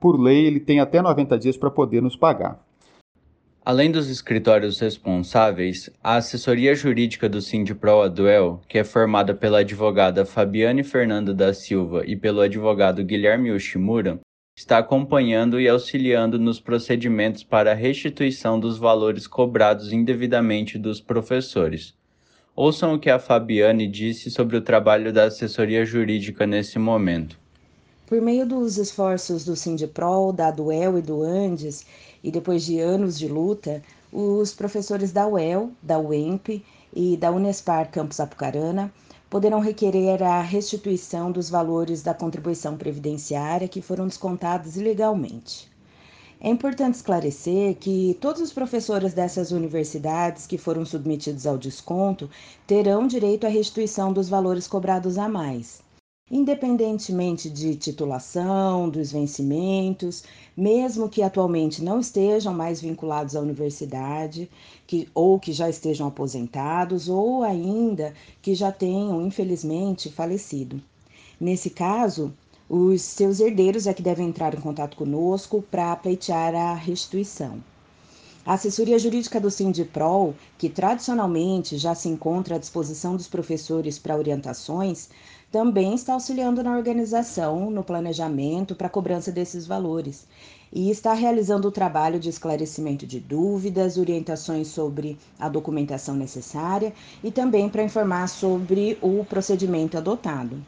[0.00, 2.58] Por lei, ele tem até 90 dias para poder nos pagar.
[3.62, 10.24] Além dos escritórios responsáveis, a assessoria jurídica do Sindipro Aduel, que é formada pela advogada
[10.24, 14.18] Fabiane Fernanda da Silva e pelo advogado Guilherme Yoshimura,
[14.60, 21.94] está acompanhando e auxiliando nos procedimentos para a restituição dos valores cobrados indevidamente dos professores.
[22.54, 27.38] Ouçam o que a Fabiane disse sobre o trabalho da assessoria jurídica nesse momento.
[28.06, 31.86] Por meio dos esforços do Sindipro, da Duel e do Andes,
[32.22, 33.82] e depois de anos de luta,
[34.12, 36.62] os professores da UEL, da UEMP
[36.94, 38.92] e da Unespar Campus Apucarana
[39.30, 45.70] poderão requerer a restituição dos valores da contribuição previdenciária que foram descontados ilegalmente.
[46.40, 52.28] É importante esclarecer que todos os professores dessas universidades que foram submetidos ao desconto
[52.66, 55.80] terão direito à restituição dos valores cobrados a mais
[56.30, 60.22] independentemente de titulação, dos vencimentos,
[60.56, 64.48] mesmo que atualmente não estejam mais vinculados à universidade,
[64.90, 68.12] que, ou que já estejam aposentados, ou ainda
[68.42, 70.82] que já tenham, infelizmente, falecido.
[71.40, 72.32] Nesse caso,
[72.68, 77.62] os seus herdeiros é que devem entrar em contato conosco para pleitear a restituição.
[78.44, 84.16] A assessoria jurídica do Sindiprol, que tradicionalmente já se encontra à disposição dos professores para
[84.16, 85.08] orientações,
[85.52, 90.26] também está auxiliando na organização, no planejamento para a cobrança desses valores
[90.72, 96.92] e está realizando o trabalho de esclarecimento de dúvidas, orientações sobre a documentação necessária
[97.22, 100.64] e também para informar sobre o procedimento adotado.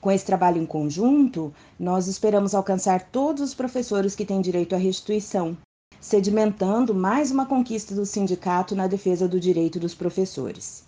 [0.00, 4.78] Com esse trabalho em conjunto, nós esperamos alcançar todos os professores que têm direito à
[4.78, 5.56] restituição,
[6.00, 10.84] sedimentando mais uma conquista do sindicato na defesa do direito dos professores.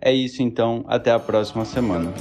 [0.00, 2.14] É isso então, até a próxima semana.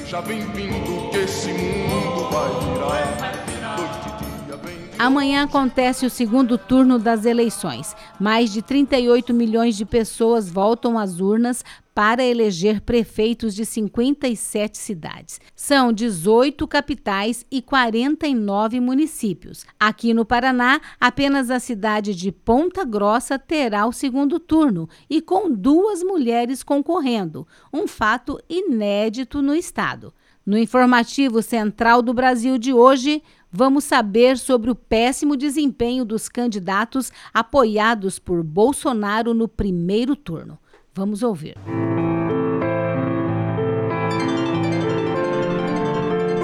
[4.98, 7.96] Amanhã acontece o segundo turno das eleições.
[8.20, 11.64] Mais de 38 milhões de pessoas voltam às urnas
[12.00, 15.42] para eleger prefeitos de 57 cidades.
[15.54, 19.66] São 18 capitais e 49 municípios.
[19.78, 25.52] Aqui no Paraná, apenas a cidade de Ponta Grossa terá o segundo turno e com
[25.52, 30.14] duas mulheres concorrendo, um fato inédito no estado.
[30.46, 33.22] No informativo Central do Brasil de hoje,
[33.52, 40.58] vamos saber sobre o péssimo desempenho dos candidatos apoiados por Bolsonaro no primeiro turno.
[41.00, 41.56] Vamos ouvir.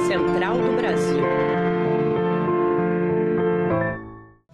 [0.08, 1.24] Central do Brasil.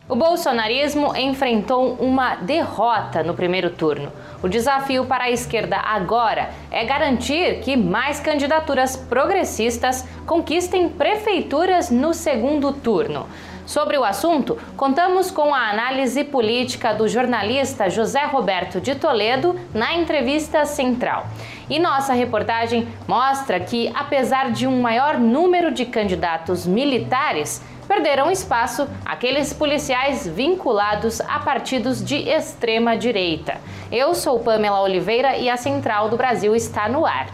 [0.09, 4.11] O bolsonarismo enfrentou uma derrota no primeiro turno.
[4.41, 12.11] O desafio para a esquerda agora é garantir que mais candidaturas progressistas conquistem prefeituras no
[12.11, 13.27] segundo turno.
[13.71, 19.95] Sobre o assunto, contamos com a análise política do jornalista José Roberto de Toledo na
[19.95, 21.25] entrevista central.
[21.69, 28.89] E nossa reportagem mostra que, apesar de um maior número de candidatos militares, perderam espaço
[29.05, 33.55] aqueles policiais vinculados a partidos de extrema direita.
[33.89, 37.27] Eu sou Pamela Oliveira e a Central do Brasil está no ar.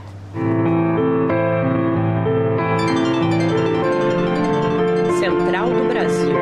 [5.20, 6.36] Central do Brasil.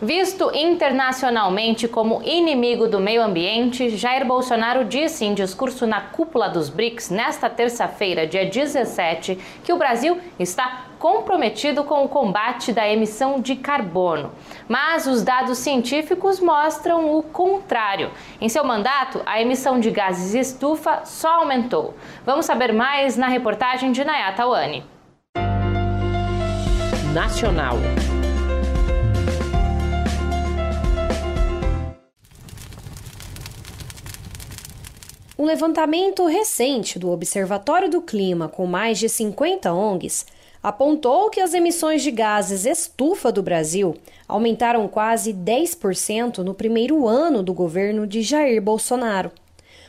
[0.00, 6.68] Visto internacionalmente como inimigo do meio ambiente, Jair Bolsonaro disse em discurso na cúpula dos
[6.68, 13.40] BRICS nesta terça-feira, dia 17, que o Brasil está comprometido com o combate da emissão
[13.40, 14.32] de carbono.
[14.68, 18.10] Mas os dados científicos mostram o contrário.
[18.40, 21.94] Em seu mandato, a emissão de gases estufa só aumentou.
[22.26, 24.84] Vamos saber mais na reportagem de Nayata Wani.
[27.12, 27.76] Nacional.
[35.38, 40.24] Um levantamento recente do Observatório do Clima, com mais de 50 ONGs,
[40.62, 43.94] apontou que as emissões de gases estufa do Brasil
[44.26, 49.30] aumentaram quase 10% no primeiro ano do governo de Jair Bolsonaro.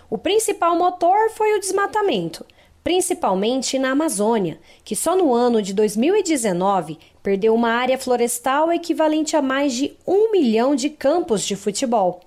[0.09, 2.45] O principal motor foi o desmatamento,
[2.83, 9.41] principalmente na Amazônia, que só no ano de 2019 perdeu uma área florestal equivalente a
[9.41, 12.19] mais de um milhão de campos de futebol.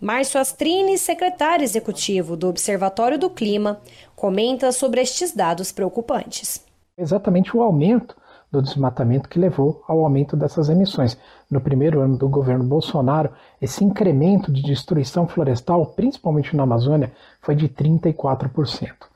[0.00, 3.80] Márcio Astrini, secretário executivo do Observatório do Clima,
[4.16, 6.64] comenta sobre estes dados preocupantes.
[6.98, 8.16] Exatamente o aumento
[8.50, 11.16] do desmatamento que levou ao aumento dessas emissões.
[11.50, 13.30] No primeiro ano do governo Bolsonaro,
[13.60, 19.13] esse incremento de destruição florestal, principalmente na Amazônia, foi de 34%.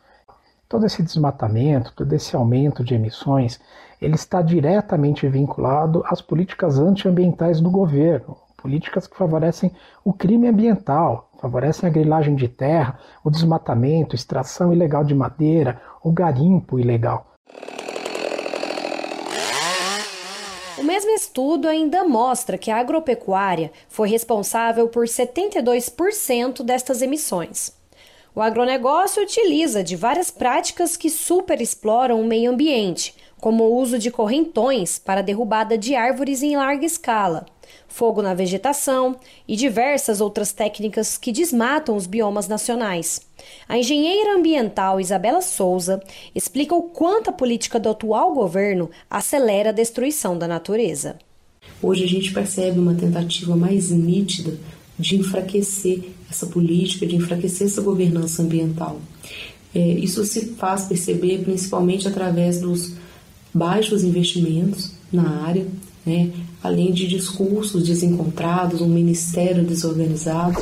[0.69, 3.59] Todo esse desmatamento, todo esse aumento de emissões,
[4.03, 9.73] ele está diretamente vinculado às políticas antiambientais do governo, políticas que favorecem
[10.05, 16.13] o crime ambiental, favorecem a grilagem de terra, o desmatamento, extração ilegal de madeira, o
[16.13, 17.33] garimpo ilegal.
[20.77, 27.78] O mesmo estudo ainda mostra que a agropecuária foi responsável por 72% destas emissões.
[28.39, 34.13] O agronegócio utiliza de várias práticas que superexploram o meio ambiente, como o uso de
[34.13, 37.47] correntões para derrubada de árvores em larga escala,
[37.89, 39.17] fogo na vegetação
[39.49, 43.23] e diversas outras técnicas que desmatam os biomas nacionais.
[43.69, 46.01] A engenheira ambiental Isabela Souza
[46.33, 51.19] explica o quanto a política do atual governo acelera a destruição da natureza.
[51.83, 54.57] Hoje a gente percebe uma tentativa mais nítida
[54.99, 59.01] de enfraquecer essa política, de enfraquecer essa governança ambiental.
[59.75, 62.95] É, isso se faz perceber principalmente através dos
[63.53, 65.67] baixos investimentos na área,
[66.05, 66.31] né,
[66.63, 70.59] além de discursos desencontrados, um ministério desorganizado.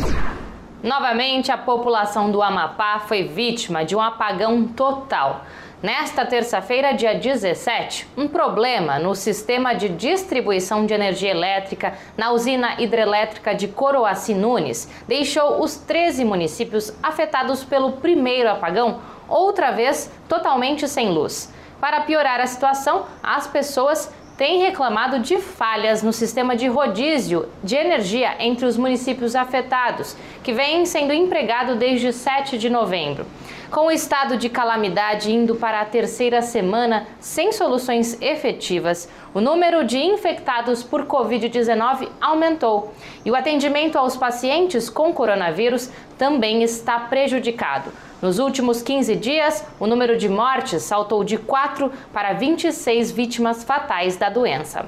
[0.82, 5.44] Novamente, a população do Amapá foi vítima de um apagão total.
[5.82, 12.80] Nesta terça-feira, dia 17, um problema no sistema de distribuição de energia elétrica na usina
[12.80, 20.88] hidrelétrica de Coroaci Nunes deixou os 13 municípios afetados pelo primeiro apagão outra vez totalmente
[20.88, 21.52] sem luz.
[21.78, 27.76] Para piorar a situação, as pessoas têm reclamado de falhas no sistema de rodízio de
[27.76, 33.26] energia entre os municípios afetados, que vem sendo empregado desde 7 de novembro.
[33.70, 39.84] Com o estado de calamidade indo para a terceira semana sem soluções efetivas, o número
[39.84, 42.94] de infectados por Covid-19 aumentou
[43.24, 47.92] e o atendimento aos pacientes com coronavírus também está prejudicado.
[48.22, 54.16] Nos últimos 15 dias, o número de mortes saltou de 4 para 26 vítimas fatais
[54.16, 54.86] da doença.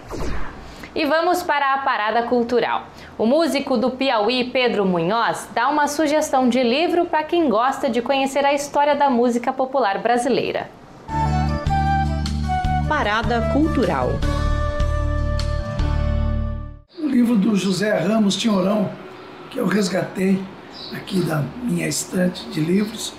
[0.95, 2.87] E vamos para a parada cultural.
[3.19, 8.01] O músico do Piauí, Pedro Munhoz, dá uma sugestão de livro para quem gosta de
[8.01, 10.71] conhecer a história da música popular brasileira.
[12.89, 14.11] Parada Cultural.
[16.97, 18.89] O livro do José Ramos Tinhorão,
[19.51, 20.41] que eu resgatei
[20.93, 23.15] aqui da minha estante de livros,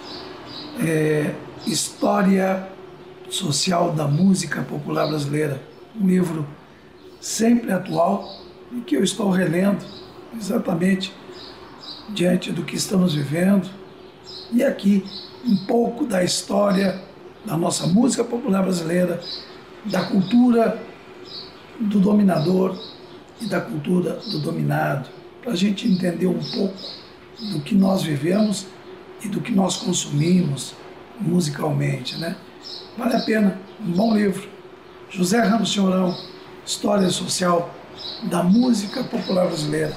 [0.82, 1.36] é
[1.68, 2.70] História
[3.30, 5.62] Social da Música Popular Brasileira.
[5.94, 6.48] Um livro
[7.20, 9.84] sempre atual e que eu estou relendo
[10.38, 11.14] exatamente
[12.10, 13.70] diante do que estamos vivendo.
[14.52, 15.06] E aqui
[15.46, 17.02] um pouco da história
[17.46, 19.22] da nossa música popular brasileira,
[19.86, 20.82] da cultura
[21.80, 22.78] do dominador
[23.40, 25.10] e da cultura do dominado,
[25.42, 26.76] para a gente entender um pouco
[27.52, 28.68] do que nós vivemos
[29.24, 30.76] e do que nós consumimos
[31.20, 32.36] musicalmente, né?
[32.98, 34.48] Vale a pena, um bom livro.
[35.10, 36.16] José Ramos Senhorão,
[36.66, 37.74] História Social
[38.24, 39.94] da Música Popular Brasileira.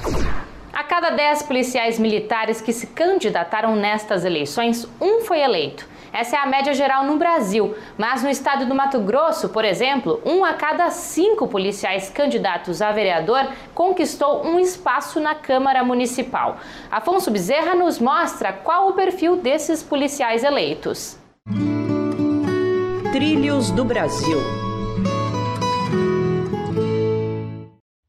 [0.72, 5.86] A cada 10 policiais militares que se candidataram nestas eleições, um foi eleito.
[6.12, 10.20] Essa é a média geral no Brasil, mas no estado do Mato Grosso, por exemplo,
[10.26, 16.58] um a cada cinco policiais candidatos a vereador conquistou um espaço na Câmara Municipal.
[16.90, 21.16] Afonso Bezerra nos mostra qual o perfil desses policiais eleitos.
[23.12, 24.71] Trilhos do Brasil.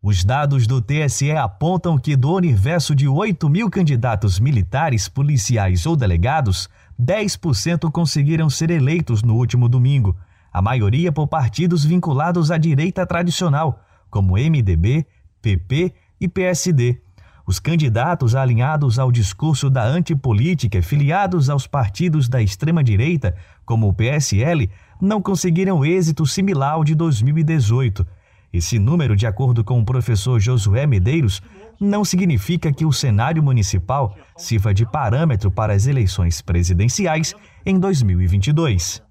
[0.06, 5.96] Os dados do TSE apontam que do universo de 8 mil candidatos militares, policiais ou
[5.96, 6.70] delegados,
[7.02, 10.14] 10% conseguiram ser eleitos no último domingo,
[10.52, 13.82] a maioria por partidos vinculados à direita tradicional,
[14.12, 15.08] como MDB,
[15.42, 17.02] PP e PSD.
[17.48, 23.34] Os candidatos alinhados ao discurso da antipolítica, filiados aos partidos da extrema-direita,
[23.66, 28.06] como o PSL, não conseguiram êxito similar ao de 2018
[28.54, 31.42] esse número, de acordo com o professor Josué Medeiros,
[31.82, 37.34] não significa que o cenário municipal sirva de parâmetro para as eleições presidenciais
[37.66, 39.04] em 2022.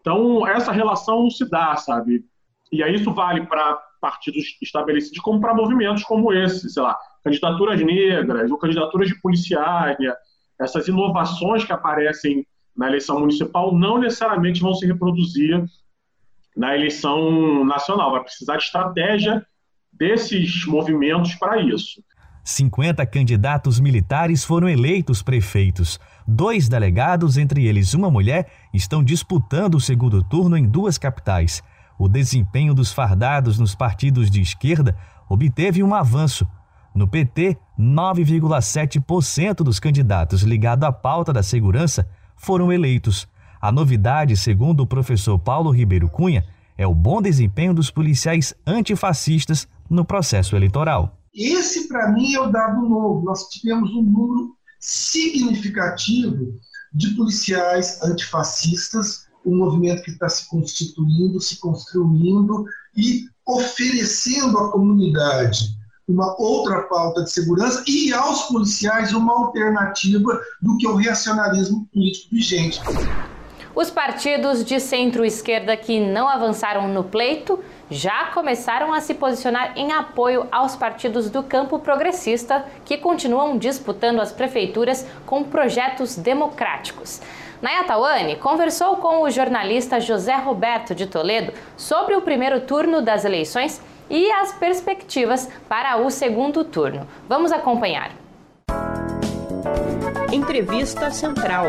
[0.00, 2.24] Então, essa relação se dá, sabe?
[2.72, 7.80] E aí isso vale para partidos estabelecidos como para movimentos como esse, sei lá, candidaturas
[7.80, 10.12] negras ou candidaturas de policiais, né?
[10.60, 12.44] essas inovações que aparecem
[12.76, 15.64] na eleição municipal não necessariamente vão se reproduzir
[16.56, 18.12] na eleição nacional.
[18.12, 19.44] Vai precisar de estratégia
[19.92, 22.02] desses movimentos para isso.
[22.42, 26.00] 50 candidatos militares foram eleitos prefeitos.
[26.26, 31.62] Dois delegados, entre eles uma mulher, estão disputando o segundo turno em duas capitais.
[31.98, 34.96] O desempenho dos fardados nos partidos de esquerda
[35.28, 36.46] obteve um avanço.
[36.94, 43.28] No PT, 9,7% dos candidatos ligados à pauta da segurança foram eleitos.
[43.60, 46.46] A novidade, segundo o professor Paulo Ribeiro Cunha,
[46.78, 51.18] é o bom desempenho dos policiais antifascistas no processo eleitoral.
[51.34, 53.22] Esse, para mim, é o dado novo.
[53.22, 56.54] Nós tivemos um número significativo
[56.94, 62.64] de policiais antifascistas, um movimento que está se constituindo, se construindo
[62.96, 70.76] e oferecendo à comunidade uma outra pauta de segurança e aos policiais uma alternativa do
[70.78, 72.80] que o reacionarismo político vigente.
[73.74, 79.92] Os partidos de centro-esquerda que não avançaram no pleito já começaram a se posicionar em
[79.92, 87.20] apoio aos partidos do campo progressista que continuam disputando as prefeituras com projetos democráticos.
[87.62, 93.80] Nayatawane conversou com o jornalista José Roberto de Toledo sobre o primeiro turno das eleições
[94.08, 97.06] e as perspectivas para o segundo turno.
[97.28, 98.10] Vamos acompanhar.
[100.32, 101.66] Entrevista Central.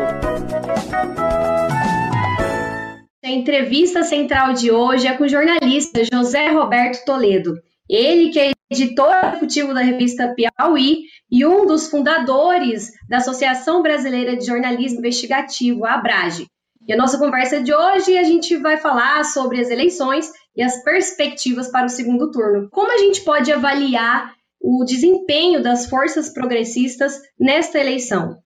[3.24, 7.54] A entrevista central de hoje é com o jornalista José Roberto Toledo.
[7.88, 14.36] Ele que é editor executivo da revista Piauí e um dos fundadores da Associação Brasileira
[14.36, 16.46] de Jornalismo Investigativo, a ABRAGE.
[16.86, 20.82] E a nossa conversa de hoje a gente vai falar sobre as eleições e as
[20.82, 22.68] perspectivas para o segundo turno.
[22.70, 28.38] Como a gente pode avaliar o desempenho das forças progressistas nesta eleição?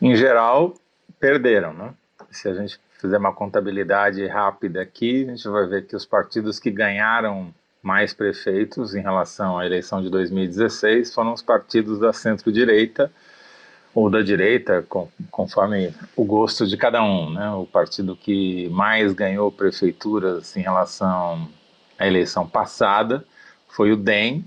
[0.00, 0.74] Em geral,
[1.18, 1.94] perderam, né?
[2.30, 6.60] Se a gente fizer uma contabilidade rápida aqui, a gente vai ver que os partidos
[6.60, 7.52] que ganharam
[7.82, 13.10] mais prefeitos em relação à eleição de 2016 foram os partidos da centro-direita
[13.94, 14.86] ou da direita,
[15.30, 17.30] conforme o gosto de cada um.
[17.30, 17.50] Né?
[17.50, 21.48] O partido que mais ganhou prefeituras em relação
[21.98, 23.24] à eleição passada
[23.68, 24.44] foi o DEM,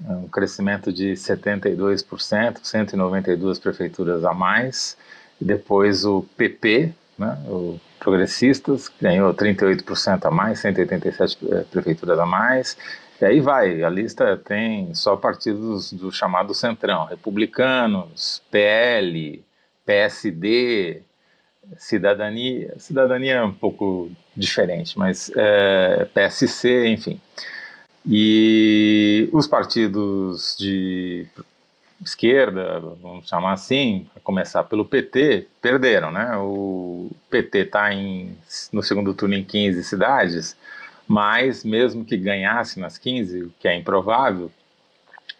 [0.00, 4.96] um crescimento de 72%, 192 prefeituras a mais.
[5.40, 12.26] E depois o PP, né, o Progressistas, ganhou 38% a mais, 187 eh, prefeituras a
[12.26, 12.76] mais.
[13.20, 19.42] E aí vai, a lista tem só partidos do chamado Centrão, republicanos, PL,
[19.86, 21.02] PSD,
[21.78, 27.20] Cidadania, Cidadania é um pouco diferente, mas é, PSC, enfim.
[28.08, 31.26] E os partidos de
[32.04, 36.36] esquerda, vamos chamar assim, a começar pelo PT, perderam, né?
[36.36, 37.88] O PT está
[38.72, 40.56] no segundo turno em 15 cidades,
[41.08, 44.50] mas mesmo que ganhasse nas 15, o que é improvável,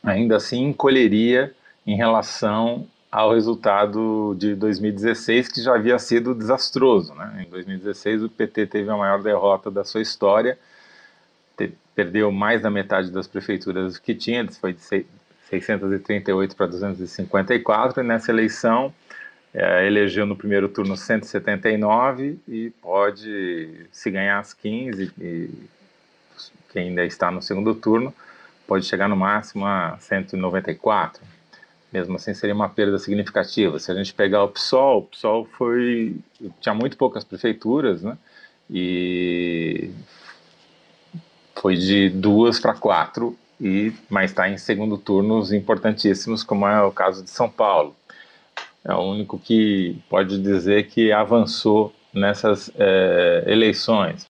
[0.03, 1.55] ainda assim encolheria
[1.87, 7.15] em relação ao resultado de 2016, que já havia sido desastroso.
[7.15, 7.47] Né?
[7.47, 10.59] Em 2016, o PT teve a maior derrota da sua história,
[11.97, 18.31] perdeu mais da metade das prefeituras que tinha, foi de 638 para 254, e nessa
[18.31, 18.93] eleição
[19.55, 25.51] é, elegeu no primeiro turno 179 e pode, se ganhar as 15, e
[26.71, 28.15] quem ainda está no segundo turno,
[28.67, 31.23] pode chegar no máximo a 194.
[31.91, 33.79] Mesmo assim, seria uma perda significativa.
[33.79, 36.17] Se a gente pegar o PSOL, o PSOL foi,
[36.61, 38.19] tinha muito poucas prefeituras, né?
[38.69, 39.91] E
[41.61, 46.93] foi de duas para quatro, e mas está em segundo turnos importantíssimos, como é o
[46.93, 47.97] caso de São Paulo
[48.87, 54.25] é o único que pode dizer que avançou nessas é, eleições.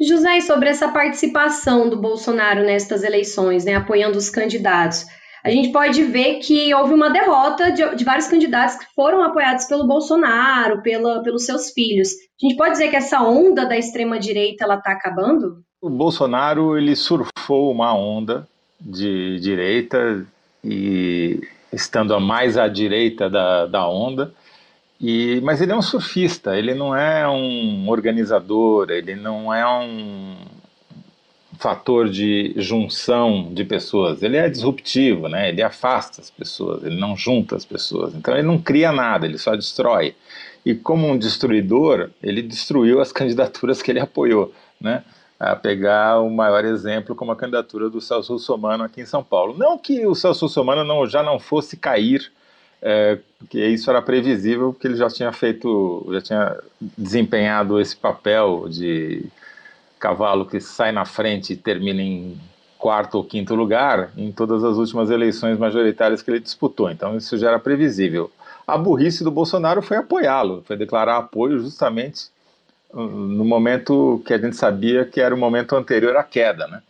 [0.00, 5.06] José, sobre essa participação do Bolsonaro nestas eleições, né, apoiando os candidatos,
[5.44, 9.64] a gente pode ver que houve uma derrota de, de vários candidatos que foram apoiados
[9.66, 12.10] pelo Bolsonaro, pela, pelos seus filhos.
[12.10, 15.62] A gente pode dizer que essa onda da extrema direita ela está acabando?
[15.80, 18.48] O Bolsonaro ele surfou uma onda
[18.80, 20.26] de direita
[20.64, 21.40] e
[21.72, 24.34] estando a mais à direita da, da onda.
[25.00, 30.36] E, mas ele é um surfista, ele não é um organizador, ele não é um
[31.60, 34.20] fator de junção de pessoas.
[34.20, 35.48] Ele é disruptivo, né?
[35.48, 38.16] Ele afasta as pessoas, ele não junta as pessoas.
[38.16, 40.16] Então ele não cria nada, ele só destrói.
[40.66, 45.04] E como um destruidor, ele destruiu as candidaturas que ele apoiou, né?
[45.38, 49.56] A pegar o maior exemplo como a candidatura do Celso Russomano aqui em São Paulo.
[49.56, 52.32] Não que o Celso Russomano não, já não fosse cair,
[52.82, 56.56] é, porque isso era previsível, porque ele já tinha feito, já tinha
[56.96, 59.26] desempenhado esse papel de
[59.98, 62.38] cavalo que sai na frente e termina em
[62.76, 66.90] quarto ou quinto lugar em todas as últimas eleições majoritárias que ele disputou.
[66.90, 68.30] Então isso já era previsível.
[68.66, 72.28] A burrice do Bolsonaro foi apoiá-lo, foi declarar apoio justamente
[72.92, 76.66] no momento que a gente sabia que era o momento anterior à queda.
[76.66, 76.82] Né?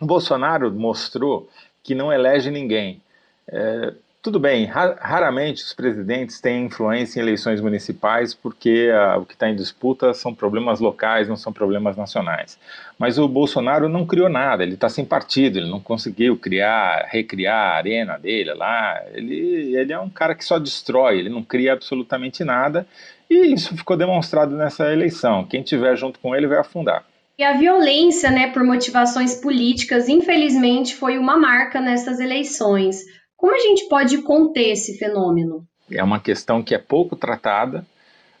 [0.00, 1.48] O Bolsonaro mostrou
[1.82, 3.02] que não elege ninguém.
[3.48, 3.92] É,
[4.22, 9.50] tudo bem, raramente os presidentes têm influência em eleições municipais porque a, o que está
[9.50, 12.56] em disputa são problemas locais, não são problemas nacionais.
[12.96, 17.72] Mas o Bolsonaro não criou nada, ele está sem partido, ele não conseguiu criar, recriar
[17.72, 19.02] a arena dele lá.
[19.12, 22.86] Ele, ele é um cara que só destrói, ele não cria absolutamente nada
[23.28, 25.44] e isso ficou demonstrado nessa eleição.
[25.44, 27.04] Quem tiver junto com ele vai afundar.
[27.36, 33.04] E a violência, né, por motivações políticas, infelizmente, foi uma marca nessas eleições.
[33.42, 35.66] Como a gente pode conter esse fenômeno?
[35.90, 37.84] É uma questão que é pouco tratada.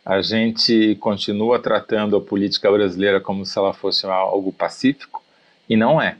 [0.06, 5.20] A gente continua tratando a política brasileira como se ela fosse algo pacífico,
[5.68, 6.18] e não é.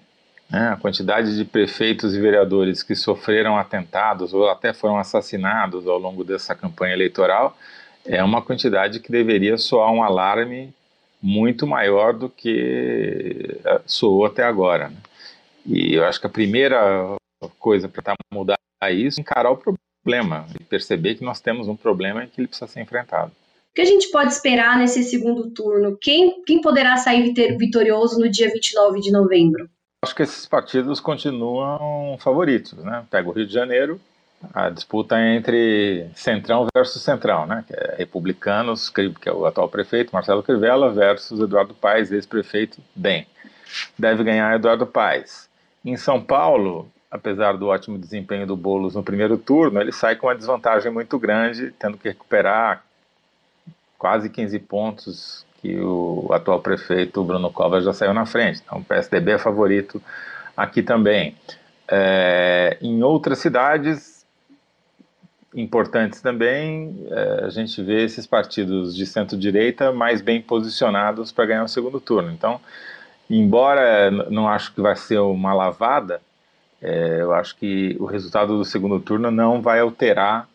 [0.50, 0.70] Né?
[0.70, 6.24] A quantidade de prefeitos e vereadores que sofreram atentados ou até foram assassinados ao longo
[6.24, 7.56] dessa campanha eleitoral
[8.04, 10.74] é uma quantidade que deveria soar um alarme
[11.22, 14.88] muito maior do que eh, soou até agora.
[14.88, 14.96] Né?
[15.66, 17.16] E eu acho que a primeira
[17.60, 18.58] coisa para mudar
[18.90, 20.46] isso encarar o problema.
[20.58, 23.30] e perceber que nós temos um problema e que ele precisa ser enfrentado.
[23.30, 25.96] O que a gente pode esperar nesse segundo turno?
[26.00, 29.70] Quem, quem poderá sair vitorioso no dia 29 de novembro?
[30.04, 33.06] Acho que esses partidos continuam favoritos, né?
[33.08, 34.00] Pega o Rio de Janeiro,
[34.52, 37.64] a disputa é entre Centrão versus Centrão, né?
[37.66, 43.26] Que é republicanos, que é o atual prefeito Marcelo Crivella versus Eduardo Paes, ex-prefeito DEM.
[43.96, 45.48] Deve ganhar Eduardo Paes.
[45.84, 50.26] Em São Paulo, apesar do ótimo desempenho do Bolos no primeiro turno, ele sai com
[50.28, 52.82] uma desvantagem muito grande, tendo que recuperar
[53.98, 58.62] quase 15 pontos que o atual prefeito Bruno Covas já saiu na frente.
[58.64, 60.02] Então o PSDB é favorito
[60.56, 61.36] aqui também.
[61.86, 64.24] É, em outras cidades
[65.54, 71.64] importantes também, é, a gente vê esses partidos de centro-direita mais bem posicionados para ganhar
[71.64, 72.30] o segundo turno.
[72.30, 72.58] Então,
[73.28, 76.22] embora não acho que vai ser uma lavada,
[76.82, 80.48] é, eu acho que o resultado do segundo turno não vai alterar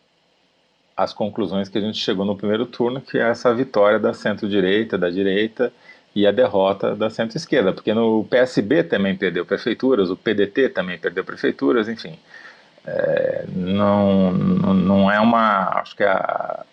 [0.94, 4.98] as conclusões que a gente chegou no primeiro turno, que é essa vitória da centro-direita,
[4.98, 5.72] da direita
[6.14, 11.24] e a derrota da centro-esquerda, porque no PSB também perdeu prefeituras, o PDT também perdeu
[11.24, 12.18] prefeituras, enfim.
[12.84, 15.80] É, não, não é uma.
[15.80, 16.64] Acho que a,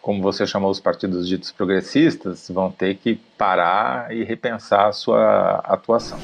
[0.00, 5.62] como você chamou os partidos ditos progressistas, vão ter que parar e repensar a sua
[5.64, 6.18] atuação.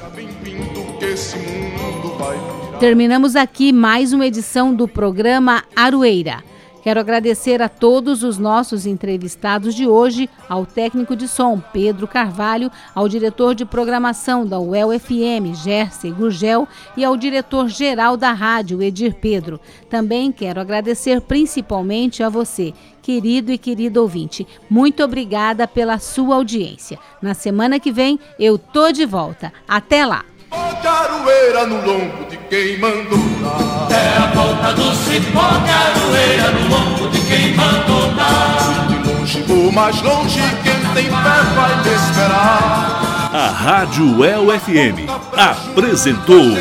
[2.80, 6.44] Terminamos aqui mais uma edição do programa Aroeira.
[6.82, 12.70] Quero agradecer a todos os nossos entrevistados de hoje, ao técnico de som Pedro Carvalho,
[12.94, 19.14] ao diretor de programação da UEL FM, Gerson Gurgel, e ao diretor-geral da rádio, Edir
[19.14, 19.60] Pedro.
[19.90, 22.72] Também quero agradecer principalmente a você,
[23.02, 24.46] querido e querido ouvinte.
[24.70, 26.98] Muito obrigada pela sua audiência.
[27.20, 29.52] Na semana que vem eu tô de volta.
[29.66, 30.24] Até lá!
[30.50, 33.88] Caroeira no lombo de quem mandou dar.
[33.90, 38.86] É a volta do cipó, caroeira no lombo de quem mandou dar.
[38.88, 43.30] De longe ou mais longe, quem tem fé vai me esperar.
[43.32, 46.56] A Rádio El FM apresentou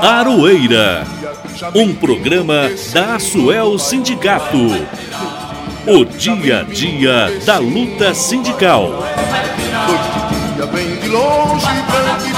[0.00, 1.04] Aroeira,
[1.74, 4.86] um programa da Suel Sindicato.
[5.86, 8.90] O dia a dia da luta sindical.
[9.88, 12.32] Noite de dia vem de longe, branco e